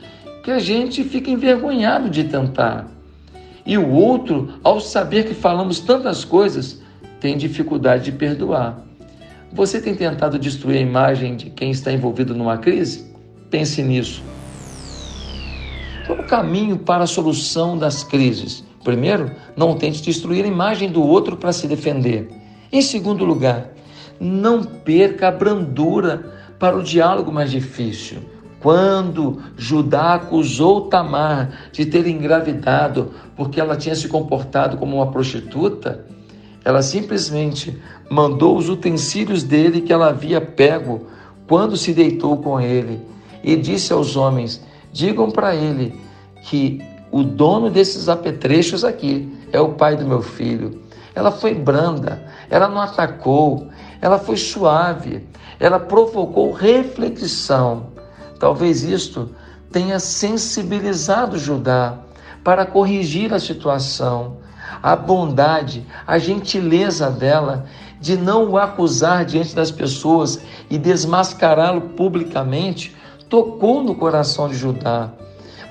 [0.42, 2.88] que a gente fica envergonhado de tentar.
[3.66, 6.80] E o outro, ao saber que falamos tantas coisas,
[7.20, 8.82] tem dificuldade de perdoar.
[9.52, 13.12] Você tem tentado destruir a imagem de quem está envolvido numa crise?
[13.50, 14.22] Pense nisso.
[16.06, 18.64] Qual o caminho para a solução das crises?
[18.82, 22.30] Primeiro, não tente destruir a imagem do outro para se defender.
[22.72, 23.72] Em segundo lugar,
[24.18, 28.18] não perca a brandura para o diálogo mais difícil.
[28.60, 36.04] Quando Judá acusou Tamar de ter engravidado porque ela tinha se comportado como uma prostituta,
[36.64, 37.80] ela simplesmente
[38.10, 41.06] mandou os utensílios dele que ela havia pego
[41.46, 43.00] quando se deitou com ele
[43.44, 44.60] e disse aos homens:
[44.92, 45.94] Digam para ele
[46.42, 46.82] que
[47.12, 50.82] o dono desses apetrechos aqui é o pai do meu filho.
[51.14, 53.68] Ela foi branda, ela não atacou,
[54.00, 55.26] ela foi suave,
[55.58, 57.88] ela provocou reflexão.
[58.38, 59.30] Talvez isto
[59.72, 61.98] tenha sensibilizado Judá
[62.44, 64.38] para corrigir a situação.
[64.82, 67.66] A bondade, a gentileza dela
[68.00, 70.40] de não o acusar diante das pessoas
[70.70, 72.94] e desmascará-lo publicamente
[73.28, 75.10] tocou no coração de Judá.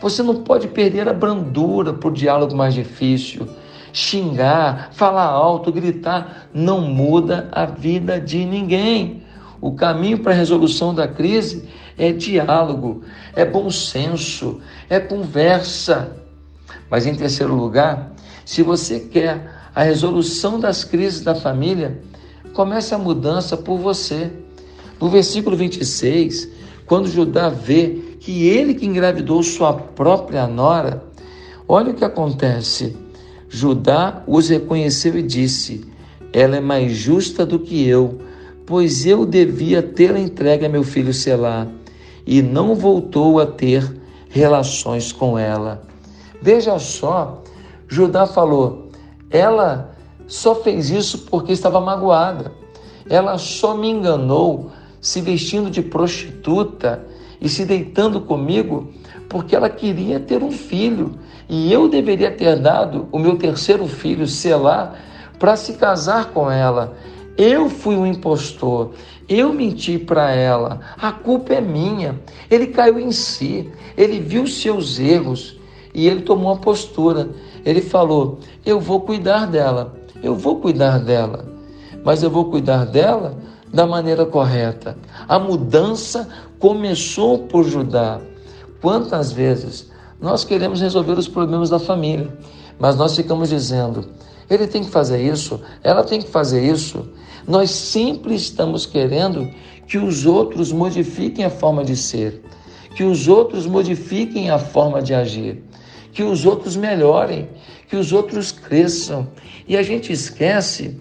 [0.02, 3.48] Você não pode perder a brandura por diálogo mais difícil.
[3.96, 9.24] Xingar, falar alto, gritar, não muda a vida de ninguém.
[9.62, 16.14] O caminho para a resolução da crise é diálogo, é bom senso, é conversa.
[16.90, 18.12] Mas em terceiro lugar,
[18.44, 21.98] se você quer a resolução das crises da família,
[22.54, 24.30] comece a mudança por você.
[25.00, 26.50] No versículo 26,
[26.86, 31.02] quando Judá vê que ele que engravidou sua própria nora,
[31.66, 33.05] olha o que acontece.
[33.50, 35.86] Judá os reconheceu e disse:
[36.34, 38.20] Ela é mais justa do que eu,
[38.66, 41.68] pois eu devia tê-la entregue a meu filho Selá,
[42.26, 45.84] e não voltou a ter relações com ela.
[46.42, 47.44] Veja só,
[47.88, 48.86] Judá falou:
[49.30, 49.96] ela
[50.28, 52.54] só fez isso porque estava magoada.
[53.10, 57.06] Ela só me enganou se vestindo de prostituta
[57.40, 58.92] e se deitando comigo
[59.30, 64.28] porque ela queria ter um filho e eu deveria ter dado o meu terceiro filho,
[64.28, 64.96] Selá,
[65.38, 66.98] para se casar com ela.
[67.38, 68.92] Eu fui um impostor,
[69.28, 72.20] eu menti para ela, a culpa é minha.
[72.50, 75.60] Ele caiu em si, ele viu seus erros
[75.94, 77.30] e ele tomou uma postura.
[77.66, 81.46] Ele falou: Eu vou cuidar dela, eu vou cuidar dela,
[82.04, 83.38] mas eu vou cuidar dela
[83.74, 84.98] da maneira correta.
[85.28, 86.30] A mudança
[86.60, 88.22] começou por Judá.
[88.82, 92.30] Quantas vezes nós queremos resolver os problemas da família,
[92.80, 94.06] mas nós ficamos dizendo:
[94.50, 97.08] ele tem que fazer isso, ela tem que fazer isso.
[97.48, 99.50] Nós sempre estamos querendo
[99.88, 102.44] que os outros modifiquem a forma de ser,
[102.96, 105.64] que os outros modifiquem a forma de agir,
[106.12, 107.50] que os outros melhorem,
[107.88, 109.28] que os outros cresçam.
[109.68, 111.00] E a gente esquece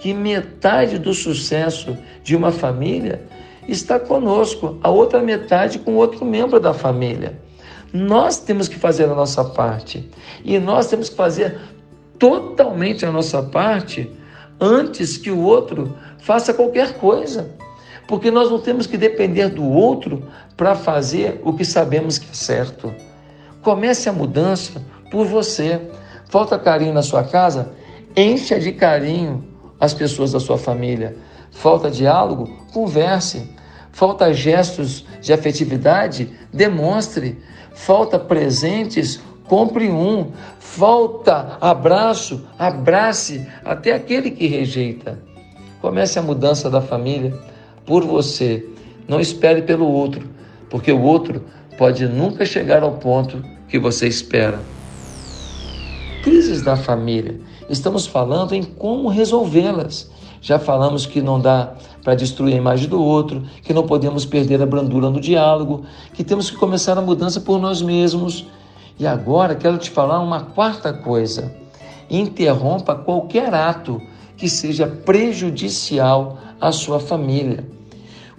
[0.00, 3.22] que metade do sucesso de uma família
[3.66, 7.43] está conosco, a outra metade com outro membro da família.
[7.94, 10.10] Nós temos que fazer a nossa parte
[10.44, 11.60] e nós temos que fazer
[12.18, 14.10] totalmente a nossa parte
[14.60, 17.54] antes que o outro faça qualquer coisa.
[18.08, 20.24] Porque nós não temos que depender do outro
[20.56, 22.92] para fazer o que sabemos que é certo.
[23.62, 25.80] Comece a mudança por você.
[26.28, 27.74] Falta carinho na sua casa?
[28.16, 29.44] Encha de carinho
[29.78, 31.16] as pessoas da sua família.
[31.52, 32.48] Falta diálogo?
[32.72, 33.48] Converse.
[33.92, 36.28] Falta gestos de afetividade?
[36.52, 37.40] Demonstre.
[37.74, 39.20] Falta presentes?
[39.44, 40.32] Compre um.
[40.58, 42.46] Falta abraço?
[42.58, 45.18] Abrace até aquele que rejeita.
[45.80, 47.38] Comece a mudança da família
[47.84, 48.66] por você.
[49.06, 50.26] Não espere pelo outro,
[50.70, 51.44] porque o outro
[51.76, 54.58] pode nunca chegar ao ponto que você espera.
[56.22, 57.38] Crises da família.
[57.68, 60.10] Estamos falando em como resolvê-las.
[60.44, 61.72] Já falamos que não dá
[62.02, 66.22] para destruir a imagem do outro, que não podemos perder a brandura no diálogo, que
[66.22, 68.46] temos que começar a mudança por nós mesmos.
[68.98, 71.50] E agora quero te falar uma quarta coisa.
[72.10, 73.98] Interrompa qualquer ato
[74.36, 77.66] que seja prejudicial à sua família.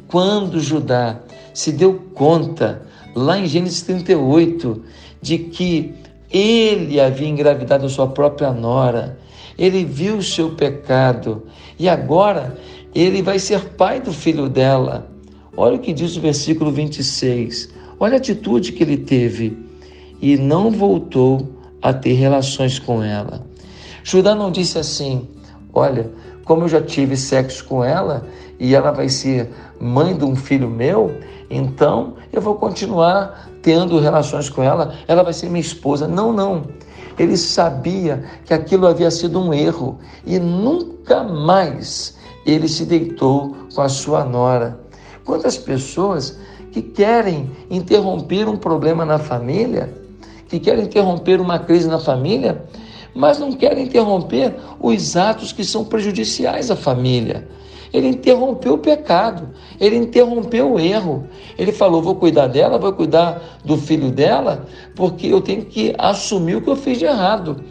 [0.08, 1.22] Quando Judá
[1.56, 2.84] se deu conta,
[3.16, 4.84] lá em Gênesis 38,
[5.24, 5.95] de que
[6.30, 9.18] ele havia engravidado sua própria nora,
[9.58, 11.43] ele viu o seu pecado
[11.80, 12.58] e agora
[12.93, 15.08] ele vai ser pai do filho dela.
[15.58, 17.70] Olha o que diz o versículo 26.
[17.99, 19.58] Olha a atitude que ele teve.
[20.22, 21.47] E não voltou
[21.82, 23.45] a ter relações com ela.
[24.03, 25.28] Judá não disse assim:
[25.74, 26.10] Olha,
[26.45, 28.28] como eu já tive sexo com ela
[28.60, 29.49] e ela vai ser
[29.80, 31.12] mãe de um filho meu,
[31.49, 36.08] então eu vou continuar tendo relações com ela, ela vai ser minha esposa.
[36.08, 36.64] Não, não.
[37.18, 43.82] Ele sabia que aquilo havia sido um erro e nunca mais ele se deitou com
[43.82, 44.80] a sua nora.
[45.24, 46.38] Quantas pessoas
[46.72, 49.93] que querem interromper um problema na família,
[50.47, 52.63] que querem interromper uma crise na família,
[53.16, 57.47] mas não querem interromper os atos que são prejudiciais à família.
[57.96, 61.30] Ele interrompeu o pecado, ele interrompeu o erro.
[61.58, 64.66] Ele falou: vou cuidar dela, vou cuidar do filho dela,
[64.96, 67.64] porque eu tenho que assumir o que eu fiz de errado.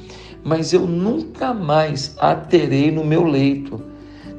[0.43, 3.83] Mas eu nunca mais a terei no meu leito.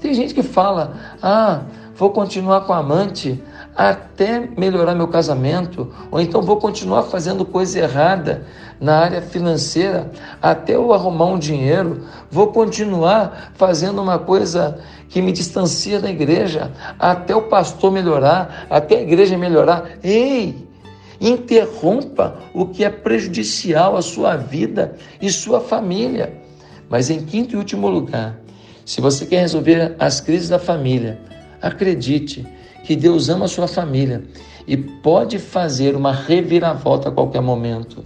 [0.02, 1.62] Tem gente que fala: ah,
[1.96, 3.40] vou continuar com a amante
[3.76, 8.48] até melhorar meu casamento, ou então vou continuar fazendo coisa errada
[8.80, 10.12] na área financeira
[10.42, 14.80] até eu arrumar um dinheiro, vou continuar fazendo uma coisa
[15.16, 19.92] que me distancia da igreja até o pastor melhorar, até a igreja melhorar.
[20.04, 20.68] Ei!
[21.22, 26.34] Interrompa o que é prejudicial à sua vida e sua família.
[26.90, 28.38] Mas em quinto e último lugar,
[28.84, 31.18] se você quer resolver as crises da família,
[31.62, 32.46] acredite
[32.84, 34.22] que Deus ama a sua família
[34.68, 38.04] e pode fazer uma reviravolta a qualquer momento.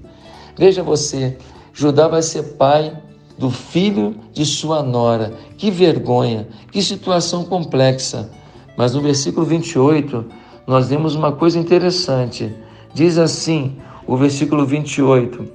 [0.56, 1.36] Veja você,
[1.74, 2.96] Judá vai ser pai
[3.40, 5.34] do filho de sua nora.
[5.58, 8.30] Que vergonha, que situação complexa.
[8.78, 10.26] Mas no versículo 28,
[10.68, 12.54] nós vemos uma coisa interessante.
[12.94, 15.48] Diz assim, o versículo 28: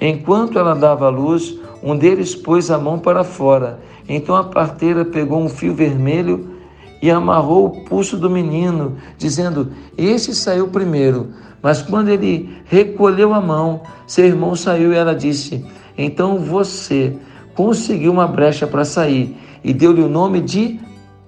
[0.00, 3.78] Enquanto ela dava a luz, um deles pôs a mão para fora.
[4.08, 6.56] Então a parteira pegou um fio vermelho
[7.02, 11.28] e amarrou o pulso do menino, dizendo: Esse saiu primeiro.
[11.60, 15.64] Mas quando ele recolheu a mão, seu irmão saiu e ela disse:
[15.98, 17.18] Então você
[17.54, 20.78] conseguiu uma brecha para sair e deu-lhe o nome de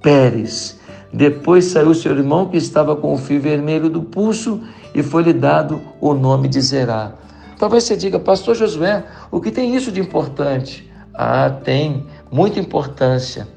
[0.00, 0.78] Pérez.
[1.12, 4.60] Depois saiu seu irmão que estava com o fio vermelho do pulso
[4.94, 7.14] e foi-lhe dado o nome de Zerá.
[7.58, 10.90] Talvez você diga, Pastor Josué, o que tem isso de importante?
[11.12, 13.48] Ah, tem muita importância.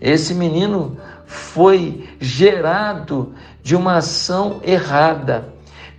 [0.00, 5.48] Esse menino foi gerado de uma ação errada,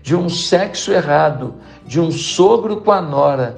[0.03, 1.55] de um sexo errado,
[1.85, 3.57] de um sogro com a nora.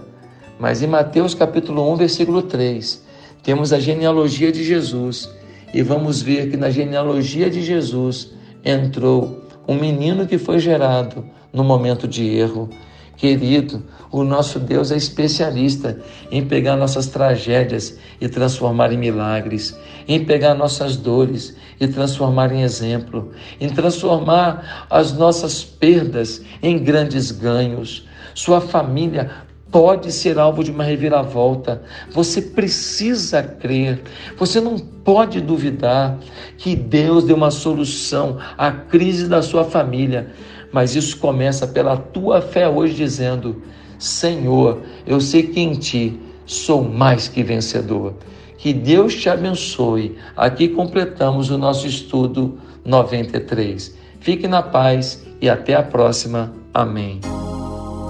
[0.59, 3.01] Mas em Mateus capítulo 1, versículo 3,
[3.41, 5.29] temos a genealogia de Jesus
[5.73, 8.33] e vamos ver que na genealogia de Jesus
[8.65, 12.69] entrou um menino que foi gerado no momento de erro.
[13.15, 15.97] Querido, o nosso Deus é especialista
[16.29, 19.77] em pegar nossas tragédias e transformar em milagres,
[20.09, 23.31] em pegar nossas dores e transformar em exemplo,
[23.61, 28.05] em transformar as nossas perdas em grandes ganhos.
[28.33, 31.81] Sua família pode ser alvo de uma reviravolta.
[32.11, 34.01] Você precisa crer.
[34.37, 36.17] Você não pode duvidar
[36.57, 40.31] que Deus deu uma solução à crise da sua família.
[40.71, 43.63] Mas isso começa pela tua fé hoje, dizendo:
[43.97, 48.15] Senhor, eu sei que em ti sou mais que vencedor.
[48.57, 50.17] Que Deus te abençoe.
[50.35, 53.95] Aqui completamos o nosso estudo 93.
[54.19, 56.53] Fique na paz e até a próxima.
[56.73, 57.21] Amém.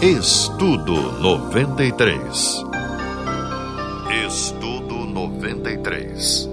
[0.02, 2.64] Estudo 93.
[4.26, 6.49] Estudo 93.